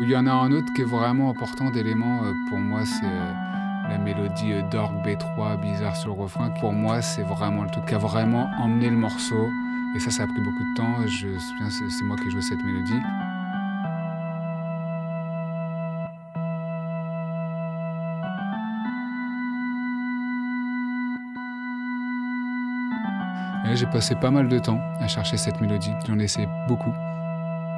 Il 0.00 0.10
y 0.10 0.16
en 0.16 0.26
a 0.26 0.32
un 0.32 0.52
autre 0.52 0.72
qui 0.74 0.82
est 0.82 0.84
vraiment 0.84 1.30
important 1.30 1.70
d'élément 1.70 2.24
euh, 2.24 2.32
pour 2.48 2.58
moi, 2.58 2.84
c'est 2.84 3.88
la 3.88 3.98
mélodie 3.98 4.52
d'orgue 4.70 5.04
B3 5.04 5.60
bizarre 5.60 5.96
sur 5.96 6.14
le 6.14 6.22
refrain. 6.22 6.50
Pour 6.60 6.72
moi, 6.72 7.02
c'est 7.02 7.22
vraiment 7.22 7.64
le 7.64 7.70
truc 7.70 7.86
qui 7.86 7.94
a 7.94 7.98
vraiment 7.98 8.48
emmené 8.58 8.90
le 8.90 8.96
morceau. 8.96 9.48
Et 9.94 10.00
ça, 10.00 10.10
ça 10.10 10.24
a 10.24 10.26
pris 10.26 10.40
beaucoup 10.40 10.64
de 10.64 10.74
temps. 10.74 11.06
Je 11.06 11.28
c'est 11.70 12.04
moi 12.04 12.16
qui 12.16 12.28
ai 12.28 12.30
joué 12.30 12.42
cette 12.42 12.62
mélodie. 12.62 13.00
J'ai 23.78 23.86
passé 23.86 24.16
pas 24.16 24.32
mal 24.32 24.48
de 24.48 24.58
temps 24.58 24.80
à 24.98 25.06
chercher 25.06 25.36
cette 25.36 25.60
mélodie. 25.60 25.92
J'en 26.08 26.18
ai 26.18 26.24
essayé 26.24 26.48
beaucoup. 26.66 26.92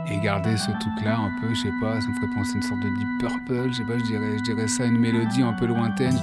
Et 0.07 0.18
garder 0.18 0.57
ce 0.57 0.70
truc-là 0.70 1.18
un 1.18 1.31
peu, 1.40 1.53
je 1.53 1.61
sais 1.61 1.73
pas, 1.79 2.01
ça 2.01 2.09
me 2.09 2.14
ferait 2.14 2.35
penser 2.35 2.53
à 2.55 2.57
une 2.57 2.62
sorte 2.62 2.81
de 2.81 2.88
Deep 2.88 3.09
Purple, 3.18 3.70
je 3.70 3.77
sais 3.77 3.85
pas, 3.85 3.99
je 3.99 4.05
dirais, 4.05 4.38
je 4.38 4.42
dirais 4.42 4.66
ça, 4.66 4.87
une 4.87 4.99
mélodie 4.99 5.42
un 5.42 5.53
peu 5.53 5.66
lointaine. 5.66 6.18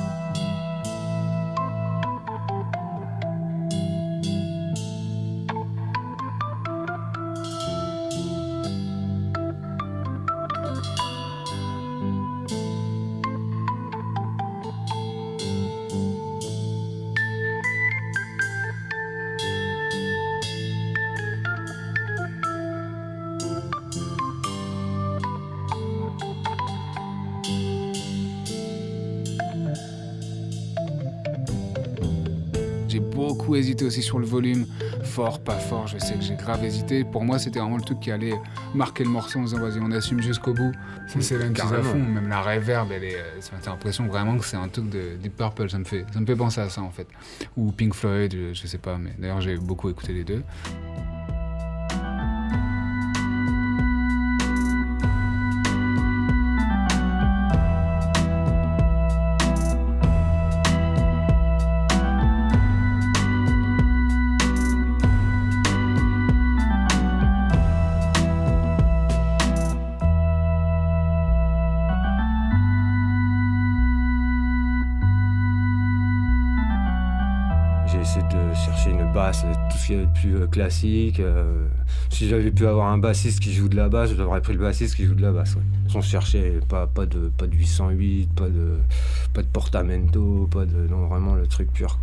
Sur 34.08 34.20
le 34.20 34.26
volume. 34.26 34.66
Fort, 35.04 35.40
pas 35.44 35.56
fort, 35.70 35.86
je 35.88 35.98
sais 36.00 36.16
que 36.16 36.22
j'ai 36.22 36.36
grave 36.36 36.64
hésité. 36.64 37.04
Pour 37.04 37.24
moi, 37.24 37.38
c'était 37.40 37.60
vraiment 37.60 37.78
le 37.78 37.84
truc 37.84 38.00
qui 38.00 38.12
allait 38.12 38.34
marquer 38.74 39.04
le 39.04 39.10
morceau 39.10 39.40
en 39.40 39.44
disant 39.44 39.60
vas-y, 39.60 39.80
on 39.82 39.92
assume 39.92 40.22
jusqu'au 40.22 40.54
bout. 40.54 40.72
C'est 41.08 41.22
c'est 41.22 41.36
à 41.36 41.82
fond, 41.84 41.98
même 42.00 42.28
la 42.30 42.42
reverb, 42.42 42.92
elle 42.92 43.04
est. 43.04 43.16
euh, 43.16 43.40
T'as 43.62 43.72
l'impression 43.72 44.08
vraiment 44.08 44.38
que 44.38 44.46
c'est 44.46 44.58
un 44.58 44.68
truc 44.70 44.90
de 44.90 45.16
Deep 45.22 45.36
Purple, 45.36 45.70
ça 45.70 45.78
me, 45.80 45.84
fait, 45.86 46.06
ça 46.14 46.20
me 46.20 46.26
fait 46.26 46.36
penser 46.36 46.62
à 46.62 46.70
ça 46.70 46.82
en 46.82 46.90
fait. 46.92 47.08
Ou 47.56 47.72
Pink 47.72 47.94
Floyd, 47.94 48.34
je, 48.34 48.54
je 48.54 48.68
sais 48.68 48.78
pas, 48.78 48.98
mais 48.98 49.12
d'ailleurs 49.20 49.42
j'ai 49.42 49.58
beaucoup 49.58 49.90
écouté 49.90 50.14
les 50.14 50.24
deux. 50.24 50.44
Plus 79.96 80.36
euh, 80.36 80.48
classique. 80.48 81.20
euh, 81.20 81.68
si 82.10 82.28
j'avais 82.28 82.52
pu 82.52 82.66
avoir 82.68 82.88
un 82.88 82.98
bassiste 82.98 83.40
qui 83.40 83.54
joue 83.54 83.70
de 83.70 83.76
la 83.76 83.90
basse, 83.90 84.12
j'aurais 84.16 84.42
pris 84.42 84.54
le 84.54 84.60
bassiste 84.60 84.96
qui 84.96 85.06
joue 85.06 85.16
de 85.16 85.22
la 85.22 85.32
basse. 85.32 85.56
Ouais. 85.56 85.62
On 85.96 86.02
cherchait 86.02 86.60
pas, 86.68 86.88
pas, 86.88 87.06
de, 87.06 87.30
pas 87.30 87.48
de 87.48 87.56
808, 87.56 88.34
pas 88.34 88.50
de, 88.50 88.78
pas 89.34 89.42
de 89.42 89.48
portamento, 89.48 90.48
pas 90.52 90.66
de. 90.66 90.88
Non, 90.88 91.08
vraiment 91.08 91.36
le 91.36 91.48
truc 91.48 91.72
pur. 91.72 91.98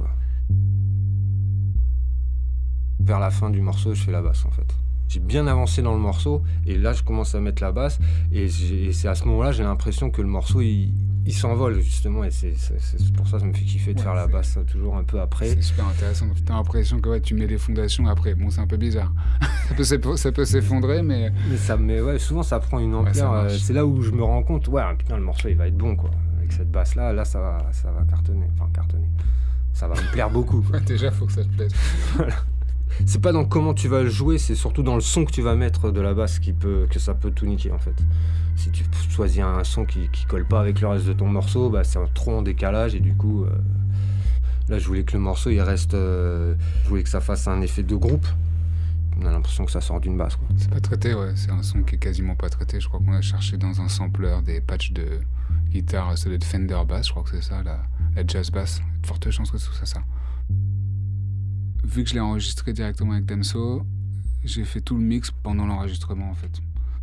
Vers 3.01 3.18
la 3.20 3.31
fin 3.31 3.51
du 3.51 3.61
morceau, 3.61 3.92
je 3.94 4.03
fais 4.03 4.12
la 4.12 4.23
basse 4.23 4.44
en 4.47 4.51
fait. 4.51 4.63
J'ai 5.09 5.21
bien 5.21 5.47
avancé 5.47 5.83
dans 5.83 5.93
le 5.93 6.01
morceau 6.01 6.43
et 6.67 6.77
là 6.77 6.93
je 6.93 7.03
commence 7.03 7.35
à 7.35 7.40
mettre 7.40 7.62
la 7.62 7.73
basse 7.73 7.99
et, 8.33 8.49
c'est 8.49 9.09
à 9.09 9.14
ce 9.14 9.25
moment-là 9.27 9.53
j'ai 9.53 9.62
l'impression 9.62 10.11
que 10.11 10.23
le 10.23 10.29
morceau 10.29 10.61
il, 10.61 10.93
il 11.27 11.33
s'envole 11.33 11.81
justement 11.81 12.25
et 12.25 12.31
c'est 12.31 12.53
pour 13.14 13.27
ça 13.27 13.37
que 13.37 13.40
ça 13.40 13.47
me 13.47 13.53
fait 13.53 13.64
kiffer 13.64 13.95
de 13.95 13.99
Ouais, 13.99 14.05
faire 14.05 14.14
la 14.14 14.27
basse 14.27 14.59
toujours 14.67 14.97
un 14.97 15.05
peu 15.05 15.21
après. 15.21 15.47
C'est 15.47 15.62
super 15.62 15.87
intéressant. 15.87 16.27
T'as 16.45 16.55
l'impression 16.55 17.01
que 17.01 17.09
ouais, 17.09 17.21
tu 17.21 17.35
mets 17.35 17.47
les 17.47 17.59
fondations 17.59 18.07
après. 18.07 18.35
Bon, 18.35 18.51
c'est 18.51 18.61
un 18.61 18.67
peu 18.67 18.77
bizarre. 18.77 19.12
ça 20.17 20.33
peut 20.33 20.45
s'effondrer, 20.45 21.03
mais 21.03 21.33
Mais, 21.49 21.57
ça, 21.57 21.77
mais 21.77 22.01
ouais, 22.01 22.19
souvent 22.19 22.43
ça 22.43 22.59
prend 22.61 22.79
une 22.79 22.95
ampleur. 22.95 23.33
euh, 23.33 23.49
c'est 23.49 23.73
là 23.73 23.87
où 23.87 24.03
je 24.03 24.11
me 24.11 24.23
rends 24.23 24.43
compte, 24.43 24.69
ouais, 24.69 24.83
putain, 24.99 25.17
le 25.17 25.23
morceau 25.23 25.49
il 25.49 25.57
va 25.57 25.69
être 25.69 25.77
bon 25.77 25.97
quoi. 25.97 26.11
Avec 26.38 26.53
cette 26.53 26.71
basse 26.71 26.95
là, 26.95 27.12
là 27.12 27.25
ça 27.25 27.40
va, 27.40 27.59
ça 27.73 27.90
va 27.90 28.03
cartonner. 28.05 28.47
Enfin, 28.55 28.69
cartonner. 28.75 29.09
Ça 29.73 29.88
va 29.88 29.95
me 29.95 30.12
plaire 30.12 30.31
beaucoup. 30.31 30.61
quoi. 30.71 30.81
déjà, 30.81 31.11
faut 31.11 31.27
que 31.27 31.33
ça 31.33 31.43
te 31.45 31.49
plaise. 31.49 31.73
C'est 33.07 33.20
pas 33.20 33.33
dans 33.33 33.44
comment 33.44 33.74
tu 33.74 33.88
vas 33.88 34.02
le 34.02 34.09
jouer, 34.09 34.38
c'est 34.38 34.54
surtout 34.54 34.83
dans 34.83 34.94
le 34.94 35.00
son 35.00 35.24
que 35.24 35.33
tu 35.33 35.42
vas 35.42 35.54
mettre 35.54 35.90
de 35.90 36.00
la 36.00 36.14
basse 36.14 36.38
qui 36.38 36.52
peut, 36.52 36.87
que 36.90 36.98
ça 36.98 37.14
peut 37.14 37.30
tout 37.30 37.46
niquer 37.46 37.70
en 37.72 37.78
fait. 37.78 37.94
Si 38.57 38.70
tu 38.70 38.85
choisis 39.11 39.42
un 39.42 39.64
son 39.64 39.85
qui, 39.85 40.09
qui 40.12 40.26
colle 40.26 40.46
pas 40.46 40.61
avec 40.61 40.80
le 40.80 40.87
reste 40.88 41.07
de 41.07 41.12
ton 41.12 41.26
morceau, 41.26 41.70
bah, 41.70 41.83
c'est 41.85 41.98
trop 42.14 42.38
en 42.38 42.42
décalage 42.42 42.94
et 42.94 43.00
du 43.00 43.14
coup, 43.14 43.44
euh, 43.44 43.50
là 44.68 44.78
je 44.78 44.87
voulais 44.87 45.02
que 45.02 45.12
le 45.14 45.18
morceau 45.18 45.50
il 45.50 45.61
reste. 45.61 45.94
euh, 45.94 46.54
je 46.85 46.88
voulais 46.88 47.02
que 47.02 47.09
ça 47.09 47.20
fasse 47.20 47.48
un 47.48 47.61
effet 47.61 47.83
de 47.83 47.96
groupe. 47.96 48.26
On 49.20 49.26
a 49.26 49.30
l'impression 49.30 49.64
que 49.64 49.70
ça 49.70 49.80
sort 49.80 50.00
d'une 50.00 50.16
basse. 50.16 50.37
C'est 50.57 50.70
pas 50.70 50.80
traité, 50.80 51.14
ouais. 51.14 51.33
C'est 51.37 51.50
un 51.50 51.62
son 51.62 51.83
qui 51.83 51.94
est 51.94 51.98
quasiment 51.98 52.35
pas 52.35 52.48
traité. 52.48 52.80
Je 52.80 52.88
crois 52.88 52.98
qu'on 52.98 53.12
a 53.12 53.20
cherché 53.22 53.57
dans 53.57 53.80
un 53.80 53.88
sampler 53.88 54.37
des 54.44 54.61
patchs 54.61 54.92
de 54.92 55.20
guitare, 55.70 56.16
c'est 56.16 56.28
le 56.28 56.38
Fender 56.40 56.80
Bass, 56.88 57.07
je 57.07 57.11
crois 57.12 57.22
que 57.22 57.30
c'est 57.30 57.42
ça, 57.42 57.62
la, 57.64 57.78
la 58.16 58.26
jazz 58.26 58.50
bass. 58.50 58.80
De 59.02 59.07
fortes 59.07 59.30
chances 59.30 59.50
que 59.50 59.59
ce 59.59 59.72
soit 59.72 59.87
ça. 59.87 60.00
Vu 61.85 62.03
que 62.03 62.09
je 62.09 62.14
l'ai 62.14 62.20
enregistré 62.20 62.73
directement 62.73 63.12
avec 63.12 63.27
Damso, 63.27 63.85
j'ai 64.42 64.64
fait 64.64 64.81
tout 64.81 64.97
le 64.97 65.03
mix 65.03 65.31
pendant 65.31 65.66
l'enregistrement 65.66 66.31
en 66.31 66.35
fait. 66.35 66.51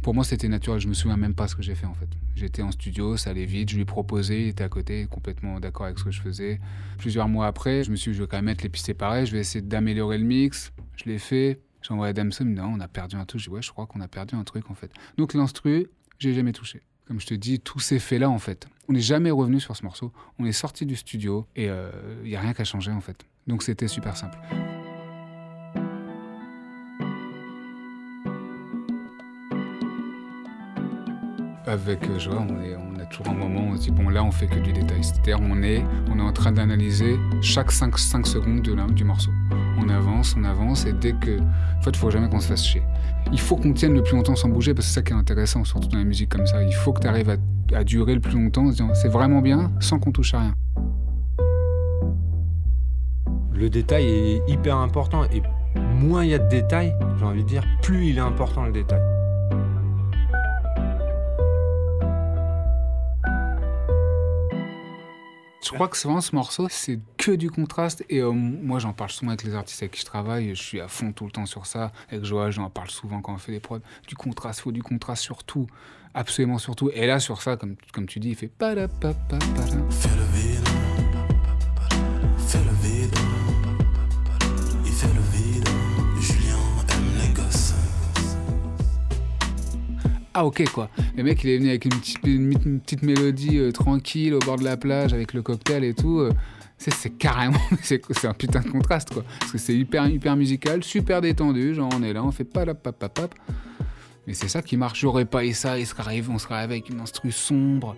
Pour 0.02 0.16
moi, 0.16 0.24
c'était 0.24 0.48
naturel. 0.48 0.80
Je 0.80 0.88
me 0.88 0.96
souviens 0.96 1.18
même 1.18 1.36
pas 1.36 1.48
ce 1.48 1.56
que 1.56 1.62
j'ai 1.62 1.76
fait 1.76 1.86
en 1.86 1.94
fait. 1.94 2.10
J'étais 2.36 2.64
en 2.64 2.72
studio, 2.72 3.16
ça 3.16 3.30
allait 3.30 3.46
vite. 3.46 3.70
Je 3.70 3.76
lui 3.76 3.84
ai 3.84 3.86
proposé, 3.86 4.42
il 4.42 4.48
était 4.48 4.64
à 4.64 4.70
côté, 4.70 5.06
complètement 5.06 5.60
d'accord 5.60 5.86
avec 5.86 6.00
ce 6.00 6.06
que 6.06 6.12
je 6.12 6.20
faisais. 6.22 6.60
Plusieurs 6.98 7.30
mois 7.30 7.46
après, 7.46 7.84
je 7.84 7.92
me 7.92 7.96
suis 7.96 8.12
dit, 8.12 8.18
je 8.18 8.24
vais 8.24 8.28
quand 8.28 8.38
même 8.38 8.46
mettre 8.46 8.64
les 8.64 8.70
pistes 8.70 8.88
séparées. 8.88 9.28
Je 9.28 9.34
vais 9.34 9.40
essayer 9.40 9.62
d'améliorer 9.62 10.18
le 10.18 10.26
mix. 10.26 10.74
Je 10.96 11.06
l'ai 11.06 11.20
fait. 11.20 11.62
J'ai 11.84 11.94
envoyé 11.94 12.10
à 12.10 12.14
Damso, 12.14 12.44
il 12.44 12.50
me 12.50 12.56
dit, 12.56 12.62
non, 12.62 12.74
on 12.76 12.80
a 12.80 12.88
perdu 12.88 13.16
un 13.16 13.26
truc. 13.26 13.40
Je 13.40 13.50
dis, 13.50 13.54
ouais, 13.54 13.62
je 13.62 13.72
crois 13.72 13.86
qu'on 13.86 14.02
a 14.02 14.08
perdu 14.08 14.36
un 14.36 14.44
truc 14.44 14.72
en 14.72 14.74
fait. 14.74 14.92
Donc 15.18 15.36
l'instru, 15.36 15.88
j'ai 16.18 16.34
jamais 16.34 16.54
touché. 16.54 16.82
Comme 17.12 17.20
je 17.20 17.26
te 17.28 17.34
dis, 17.34 17.60
tout 17.60 17.80
s'est 17.82 18.00
fait 18.00 18.20
là 18.20 18.30
en 18.30 18.40
fait. 18.40 18.68
On 18.88 18.94
n'est 18.94 19.02
jamais 19.02 19.32
revenu 19.32 19.60
sur 19.60 19.76
ce 19.76 19.84
morceau. 19.84 20.14
On 20.40 20.46
est 20.46 20.54
sorti 20.54 20.86
du 20.86 20.96
studio 20.96 21.46
et 21.58 21.66
il 21.66 22.30
n'y 22.30 22.38
a 22.38 22.40
rien 22.40 22.54
qu'à 22.54 22.64
changer 22.64 22.90
en 22.94 23.02
fait. 23.02 23.26
Donc 23.48 23.64
c'était 23.64 23.90
super 23.90 24.16
simple. 24.16 24.38
Avec 31.66 32.04
euh, 32.10 32.20
Joa, 32.20 32.46
on, 32.50 32.62
est- 32.62 32.76
on 32.76 32.91
toujours 33.12 33.34
un 33.34 33.38
moment 33.38 33.68
on 33.72 33.76
se 33.76 33.82
dit 33.82 33.92
bon 33.92 34.10
là 34.10 34.24
on 34.24 34.32
fait 34.32 34.48
que 34.48 34.60
du 34.60 34.72
détail. 34.72 35.04
C'est-à-dire 35.04 35.40
on 35.42 35.62
est, 35.62 35.84
on 36.10 36.18
est 36.18 36.22
en 36.22 36.32
train 36.32 36.52
d'analyser 36.52 37.20
chaque 37.42 37.72
5, 37.72 37.98
5 37.98 38.26
secondes 38.26 38.62
de 38.62 38.94
du 38.94 39.04
morceau. 39.04 39.32
On 39.78 39.90
avance, 39.90 40.36
on 40.38 40.44
avance 40.44 40.86
et 40.86 40.94
dès 40.94 41.14
que... 41.14 41.40
En 41.40 41.82
fait, 41.82 41.92
il 41.92 41.98
faut 41.98 42.12
jamais 42.12 42.30
qu'on 42.30 42.40
se 42.40 42.48
fasse 42.48 42.66
chier. 42.66 42.84
Il 43.32 43.40
faut 43.40 43.56
qu'on 43.56 43.74
tienne 43.74 43.94
le 43.94 44.04
plus 44.04 44.16
longtemps 44.16 44.36
sans 44.36 44.50
bouger 44.50 44.74
parce 44.74 44.88
que 44.88 44.94
c'est 44.94 45.00
ça 45.00 45.02
qui 45.02 45.14
est 45.14 45.16
intéressant, 45.16 45.64
surtout 45.64 45.88
dans 45.88 45.98
la 45.98 46.04
musique 46.04 46.30
comme 46.30 46.46
ça. 46.46 46.64
Il 46.64 46.74
faut 46.74 46.94
que 46.94 47.02
tu 47.02 47.08
arrives 47.08 47.30
à, 47.30 47.38
à 47.76 47.84
durer 47.84 48.14
le 48.14 48.22
plus 48.22 48.34
longtemps 48.34 48.66
en 48.66 48.68
se 48.68 48.78
disant 48.78 48.94
c'est 48.94 49.10
vraiment 49.10 49.42
bien 49.42 49.72
sans 49.80 50.00
qu'on 50.00 50.12
touche 50.12 50.34
à 50.34 50.40
rien. 50.42 50.56
Le 53.54 53.70
détail 53.70 54.06
est 54.06 54.42
hyper 54.48 54.78
important 54.78 55.26
et 55.26 55.42
moins 55.76 56.24
il 56.24 56.32
y 56.32 56.34
a 56.34 56.40
de 56.40 56.50
détails, 56.50 56.96
j'ai 57.20 57.26
envie 57.26 57.44
de 57.44 57.50
dire, 57.50 57.64
plus 57.82 58.08
il 58.08 58.18
est 58.18 58.22
important 58.22 58.66
le 58.66 58.72
détail. 58.72 59.02
Je 65.64 65.70
crois 65.70 65.88
que 65.88 65.98
souvent 65.98 66.22
ce 66.22 66.36
morceau, 66.36 66.68
c'est 66.70 67.00
que 67.18 67.32
du 67.32 67.52
contraste. 67.52 68.04
Et 68.10 68.20
euh, 68.20 68.32
moi, 68.32 68.80
j'en 68.80 68.94
parle 68.94 69.12
souvent 69.12 69.32
avec 69.32 69.44
les 69.44 69.56
artistes 69.56 69.84
avec 69.84 69.94
qui 69.94 70.02
je 70.02 70.06
travaille. 70.06 70.56
Je 70.56 70.62
suis 70.62 70.82
à 70.82 70.88
fond 70.88 71.12
tout 71.12 71.26
le 71.26 71.32
temps 71.32 71.46
sur 71.46 71.68
ça. 71.68 71.92
Avec 72.10 72.26
Joël, 72.26 72.52
j'en 72.52 72.70
parle 72.70 72.90
souvent 72.90 73.22
quand 73.22 73.34
on 73.34 73.38
fait 73.38 73.52
des 73.52 73.60
prods. 73.60 73.80
Du 74.08 74.16
contraste, 74.16 74.62
faut 74.62 74.72
du 74.72 74.82
contraste 74.82 75.24
sur 75.24 75.44
tout. 75.44 75.68
Absolument 76.14 76.58
sur 76.58 76.76
tout. 76.76 76.90
Et 76.94 77.06
là, 77.06 77.20
sur 77.20 77.42
ça, 77.42 77.58
comme, 77.58 77.76
comme 77.94 78.06
tu 78.06 78.20
dis, 78.20 78.30
il 78.30 78.36
fait 78.36 78.52
Ah 90.34 90.46
ok 90.46 90.64
quoi. 90.72 90.90
Le 91.16 91.24
mec 91.24 91.44
il 91.44 91.50
est 91.50 91.58
venu 91.58 91.70
avec 91.70 91.86
une 91.86 92.80
petite, 92.80 93.04
mélodie 93.04 93.60
euh, 93.60 93.72
tranquille 93.72 94.34
au 94.34 94.40
bord 94.40 94.58
de 94.58 94.64
la 94.64 94.78
plage 94.78 95.14
avec 95.14 95.34
le 95.34 95.42
cocktail 95.42 95.84
et 95.84 95.94
tout. 95.94 96.20
euh, 96.20 96.32
c'est, 96.78 97.10
carrément, 97.12 97.60
c'est, 97.84 98.02
un 98.26 98.34
putain 98.34 98.62
de 98.62 98.70
contraste 98.70 99.14
quoi. 99.14 99.24
Parce 99.40 99.52
que 99.52 99.58
c'est 99.58 99.76
hyper 99.76 100.08
hyper 100.08 100.36
musical, 100.36 100.84
super 100.84 101.22
détendu, 101.22 101.76
genre 101.76 101.92
on 101.94 102.02
est 102.02 102.14
là, 102.14 102.24
on 102.24 102.32
fait 102.32 102.46
pas 102.46 102.64
la 102.64 102.74
pap 102.74 102.98
pap 102.98 103.14
pap. 103.14 103.36
Mais 104.28 104.34
c'est 104.34 104.48
ça 104.48 104.62
qui 104.62 104.78
marche. 104.78 105.00
J'aurais 105.02 105.26
pas 105.26 105.44
eu 105.44 105.52
ça, 105.52 105.80
il 105.80 105.86
serait 105.86 106.04
arrivé, 106.04 106.28
on 106.32 106.38
serait 106.38 106.60
avec 106.60 106.90
une 106.90 107.00
instru 107.00 107.32
sombre, 107.32 107.96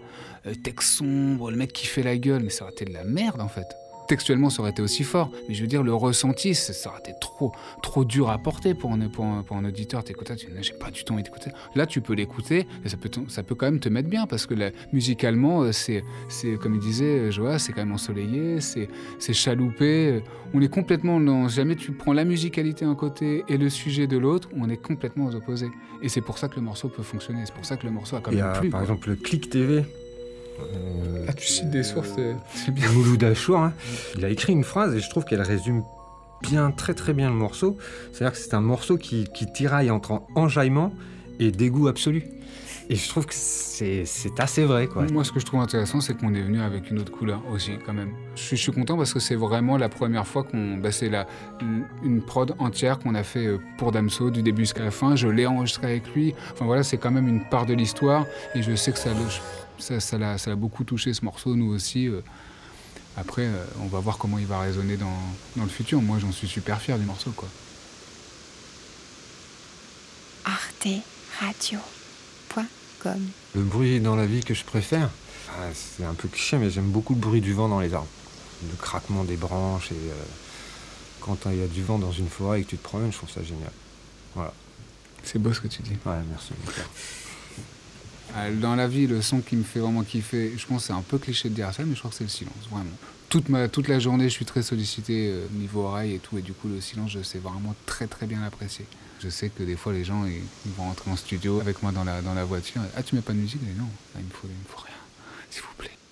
euh, 0.48 0.56
texte 0.56 0.89
sombre, 0.89 1.52
le 1.52 1.58
mec 1.58 1.72
qui 1.74 1.86
fait 1.86 2.04
la 2.04 2.17
gueule, 2.17 2.43
mais 2.43 2.50
ça 2.50 2.63
aurait 2.63 2.74
été 2.74 2.86
de 2.86 2.93
la 2.93 3.04
merde 3.04 3.41
en 3.41 3.50
fait. 3.50 3.67
Textuellement, 4.13 4.52
ça 4.52 4.62
aurait 4.62 4.69
été 4.69 4.84
aussi 4.84 5.04
fort, 5.04 5.32
mais 5.49 5.56
je 5.56 5.62
veux 5.63 5.67
dire, 5.67 5.82
le 5.82 5.91
ressenti, 5.91 6.54
ça 6.54 6.88
aurait 6.88 6.99
été 6.99 7.13
trop, 7.19 7.52
trop 7.82 8.06
dur 8.06 8.30
à 8.30 8.38
porter 8.38 8.76
pour 8.76 8.91
un, 8.91 8.99
pour 9.10 9.26
un, 9.26 9.41
pour 9.41 9.58
un 9.58 9.65
auditeur. 9.65 10.04
T'écoutes, 10.04 10.36
tu 10.36 10.45
dis, 10.45 10.52
j'ai 10.62 10.73
pas 10.73 10.91
du 10.91 11.04
tout 11.04 11.13
envie 11.13 11.23
d'écouter. 11.23 11.49
Là, 11.73 11.88
tu 11.88 11.99
peux 11.99 12.13
l'écouter, 12.13 12.67
et 12.86 12.89
ça 12.89 12.95
peut, 12.95 13.10
ça 13.28 13.41
peut 13.41 13.56
quand 13.56 13.65
même 13.65 13.80
te 13.80 13.89
mettre 13.89 14.10
bien, 14.10 14.28
parce 14.28 14.45
que 14.45 14.54
là, 14.54 14.69
musicalement, 14.91 15.63
euh, 15.63 15.71
c'est, 15.71 16.04
c'est, 16.30 16.58
comme 16.58 16.76
il 16.76 16.80
disait, 16.80 17.06
euh, 17.06 17.32
Joa, 17.32 17.58
c'est 17.58 17.73
quand 17.73 17.82
même 17.82 17.91
ensoleillé, 17.91 18.62
c'est, 18.62 18.88
c'est 19.17 19.34
chaloupé. 19.34 20.21
On 20.54 20.62
est 20.62 20.71
complètement 20.71 21.19
dans. 21.19 21.47
Jamais 21.47 21.76
tu 21.76 21.91
prends 21.91 22.13
la 22.13 22.23
musicalité 22.23 22.86
d'un 22.86 22.93
côté 22.93 23.43
et 23.47 23.58
le 23.58 23.71
sujet 23.71 24.06
de 24.06 24.19
l'autre, 24.19 24.47
on 24.56 24.69
est 24.69 24.78
complètement 24.78 25.26
aux 25.26 25.34
opposés. 25.34 25.71
Et 26.04 26.10
c'est 26.10 26.21
pour 26.21 26.38
ça 26.38 26.49
que 26.49 26.56
le 26.58 26.62
morceau 26.62 26.88
peut 26.88 27.02
fonctionner, 27.02 27.41
c'est 27.47 27.56
pour 27.56 27.65
ça 27.65 27.78
que 27.78 27.88
le 27.88 27.91
morceau 27.91 28.17
a 28.17 28.21
quand 28.21 28.32
même 28.32 28.45
a 28.45 28.60
plu. 28.60 28.69
par 28.69 28.82
quoi. 28.82 28.89
exemple 28.89 29.10
le 29.10 29.15
Click 29.15 29.49
TV. 29.49 29.86
Euh, 30.60 31.26
Ah, 31.28 31.34
tu 31.34 31.48
cites 31.48 31.70
des 31.70 31.84
sources, 31.84 32.12
c'est 32.54 32.72
bien. 32.72 32.89
Mouloud 32.92 33.24
Achour, 33.24 33.58
hein, 33.58 33.74
il 34.18 34.26
a 34.26 34.30
écrit 34.30 34.54
une 34.54 34.63
phrase 34.63 34.96
et 34.96 35.00
je 35.00 35.10
trouve 35.10 35.26
qu'elle 35.26 35.42
résume 35.42 35.84
bien, 36.42 36.72
très 36.72 36.94
très 36.94 37.13
bien 37.13 37.30
le 37.30 37.36
morceau. 37.36 37.78
C'est-à-dire 38.12 38.34
que 38.34 38.38
c'est 38.38 38.54
un 38.54 38.62
morceau 38.62 38.98
qui, 38.98 39.26
qui 39.34 39.52
tiraille 39.52 39.92
entre 39.92 40.22
enjaillement 40.36 40.94
et 41.39 41.52
dégoût 41.52 41.88
absolu. 41.88 42.24
Et 42.89 42.96
je 42.96 43.08
trouve 43.08 43.26
que 43.26 43.34
c'est 43.34 44.04
assez 44.39 44.66
vrai, 44.66 44.88
quoi. 44.88 45.04
Moi, 45.12 45.24
ce 45.24 45.32
que 45.32 45.39
je 45.39 45.46
trouve 45.46 45.62
intéressant, 45.62 46.02
c'est 46.02 46.16
qu'on 46.16 46.34
est 46.34 46.42
venu 46.42 46.62
avec 46.62 46.92
une 46.92 47.00
autre 47.00 47.12
couleur 47.12 47.42
aussi, 47.52 47.72
quand 47.86 47.94
même. 47.94 48.12
Je 48.36 48.42
suis, 48.42 48.58
je 48.58 48.62
suis 48.62 48.72
content 48.72 48.98
parce 48.98 49.13
que 49.13 49.20
c'est 49.20 49.36
vraiment 49.36 49.78
la 49.78 49.89
première 49.89 50.28
fois 50.28 50.44
qu'on. 50.44 50.78
Bah, 50.78 50.92
c'est 50.92 51.10
une 52.04 52.22
prod 52.22 52.54
entière 52.60 53.00
qu'on 53.00 53.16
a 53.16 53.24
fait 53.24 53.46
euh, 53.46 53.58
pour 53.78 53.92
Damso, 53.92 54.30
du 54.30 54.44
début 54.44 54.63
jusqu'à 54.63 54.84
la 54.84 54.92
fin. 54.92 55.16
Je 55.16 55.28
l'ai 55.30 55.46
enregistré 55.46 55.88
avec 55.88 56.13
lui. 56.13 56.36
Enfin 56.52 56.66
voilà, 56.66 56.84
c'est 56.84 56.98
quand 56.98 57.12
même 57.12 57.28
une 57.28 57.46
part 57.46 57.66
de 57.66 57.74
l'histoire. 57.74 58.26
Et 58.54 58.62
je 58.62 58.76
sais 58.76 58.92
que 58.92 59.00
ça 59.00 59.10
l'a 59.10 59.16
ça, 59.79 59.99
ça 59.99 60.17
l'a- 60.17 60.38
ça 60.38 60.49
l'a 60.49 60.55
beaucoup 60.55 60.83
touché, 60.83 61.13
ce 61.13 61.23
morceau, 61.25 61.55
nous 61.55 61.73
aussi. 61.73 62.07
euh. 62.07 62.21
Après, 63.15 63.43
euh, 63.45 63.63
on 63.81 63.88
va 63.88 63.99
voir 63.99 64.17
comment 64.17 64.39
il 64.39 64.47
va 64.47 64.59
résonner 64.59 64.97
dans, 64.97 65.17
dans 65.55 65.63
le 65.63 65.69
futur. 65.69 66.01
Moi, 66.01 66.17
j'en 66.19 66.31
suis 66.31 66.47
super 66.47 66.81
fier 66.81 66.97
du 66.97 67.05
morceau, 67.05 67.31
quoi. 67.31 67.47
arteradio.com 71.43 73.19
Le 73.55 73.62
bruit 73.62 73.99
dans 73.99 74.15
la 74.15 74.25
vie 74.25 74.43
que 74.43 74.53
je 74.53 74.63
préfère, 74.63 75.09
ah, 75.49 75.69
c'est 75.73 76.03
un 76.05 76.13
peu 76.13 76.27
cliché, 76.27 76.57
mais 76.57 76.69
j'aime 76.69 76.89
beaucoup 76.89 77.13
le 77.13 77.19
bruit 77.19 77.41
du 77.41 77.53
vent 77.53 77.67
dans 77.69 77.79
les 77.79 77.93
arbres. 77.93 78.07
Le 78.69 78.75
craquement 78.77 79.23
des 79.23 79.36
branches 79.36 79.91
et 79.91 79.95
euh, 79.95 80.13
quand 81.19 81.38
il 81.47 81.57
y 81.57 81.63
a 81.63 81.67
du 81.67 81.83
vent 81.83 81.99
dans 81.99 82.12
une 82.12 82.29
forêt 82.29 82.62
et 82.62 82.63
que 82.63 82.69
tu 82.71 82.77
te 82.77 82.83
promènes, 82.83 83.12
je 83.12 83.17
trouve 83.17 83.29
ça 83.29 83.43
génial. 83.43 83.71
Voilà. 84.36 84.53
C'est 85.23 85.39
beau 85.39 85.53
ce 85.53 85.59
que 85.62 85.67
tu 85.67 85.81
dis. 85.81 85.97
Ouais, 86.05 86.19
merci. 86.29 86.51
Euh, 88.36 88.56
Dans 88.60 88.76
la 88.76 88.88
vie, 88.88 89.08
le 89.08 89.22
son 89.22 89.41
qui 89.41 89.56
me 89.56 89.63
fait 89.63 89.80
vraiment 89.80 90.04
kiffer, 90.04 90.54
je 90.58 90.65
pense 90.65 90.82
que 90.82 90.88
c'est 90.88 90.93
un 90.93 91.02
peu 91.02 91.17
cliché 91.17 91.50
de 91.50 91.56
dire 91.56 91.74
ça, 91.74 91.84
mais 91.84 91.93
je 91.93 92.00
crois 92.00 92.12
que 92.12 92.17
c'est 92.17 92.24
le 92.24 92.30
silence, 92.30 92.67
vraiment. 92.69 92.89
Toute, 93.30 93.88
la 93.88 94.00
journée, 94.00 94.26
je 94.26 94.34
suis 94.34 94.46
très 94.46 94.62
sollicité 94.62 95.30
euh, 95.30 95.48
niveau 95.54 95.86
oreille 95.86 96.13
et 96.13 96.19
tout, 96.19 96.38
et 96.38 96.41
du 96.41 96.54
coup, 96.54 96.67
le 96.67 96.80
silence, 96.82 97.12
je 97.12 97.24
sais 97.24 97.39
vraiment 97.39 97.76
très 97.88 98.06
très 98.06 98.28
bien 98.28 98.41
l'apprécier. 98.41 98.86
Je 99.22 99.30
sais 99.30 99.50
que 99.50 99.63
des 99.63 99.76
fois, 99.76 99.93
les 99.93 100.04
gens, 100.04 100.26
ils, 100.26 100.72
vont 100.78 100.84
rentrer 100.84 101.10
en 101.10 101.15
studio 101.15 101.60
avec 101.60 101.82
moi 101.82 101.91
dans 101.91 102.04
la, 102.04 102.22
dans 102.22 102.34
la 102.34 102.46
voiture. 102.46 102.82
Ah, 102.96 103.02
tu 103.02 103.15
mets 103.15 103.22
pas 103.22 103.34
de 103.34 103.39
musique? 103.39 103.62
Non, 103.78 103.88
il 104.19 104.26
me 104.26 104.30
faut 104.30 104.48
rien, 104.48 104.96
s'il 105.50 105.62
vous 105.62 105.74
plaît. 105.78 106.03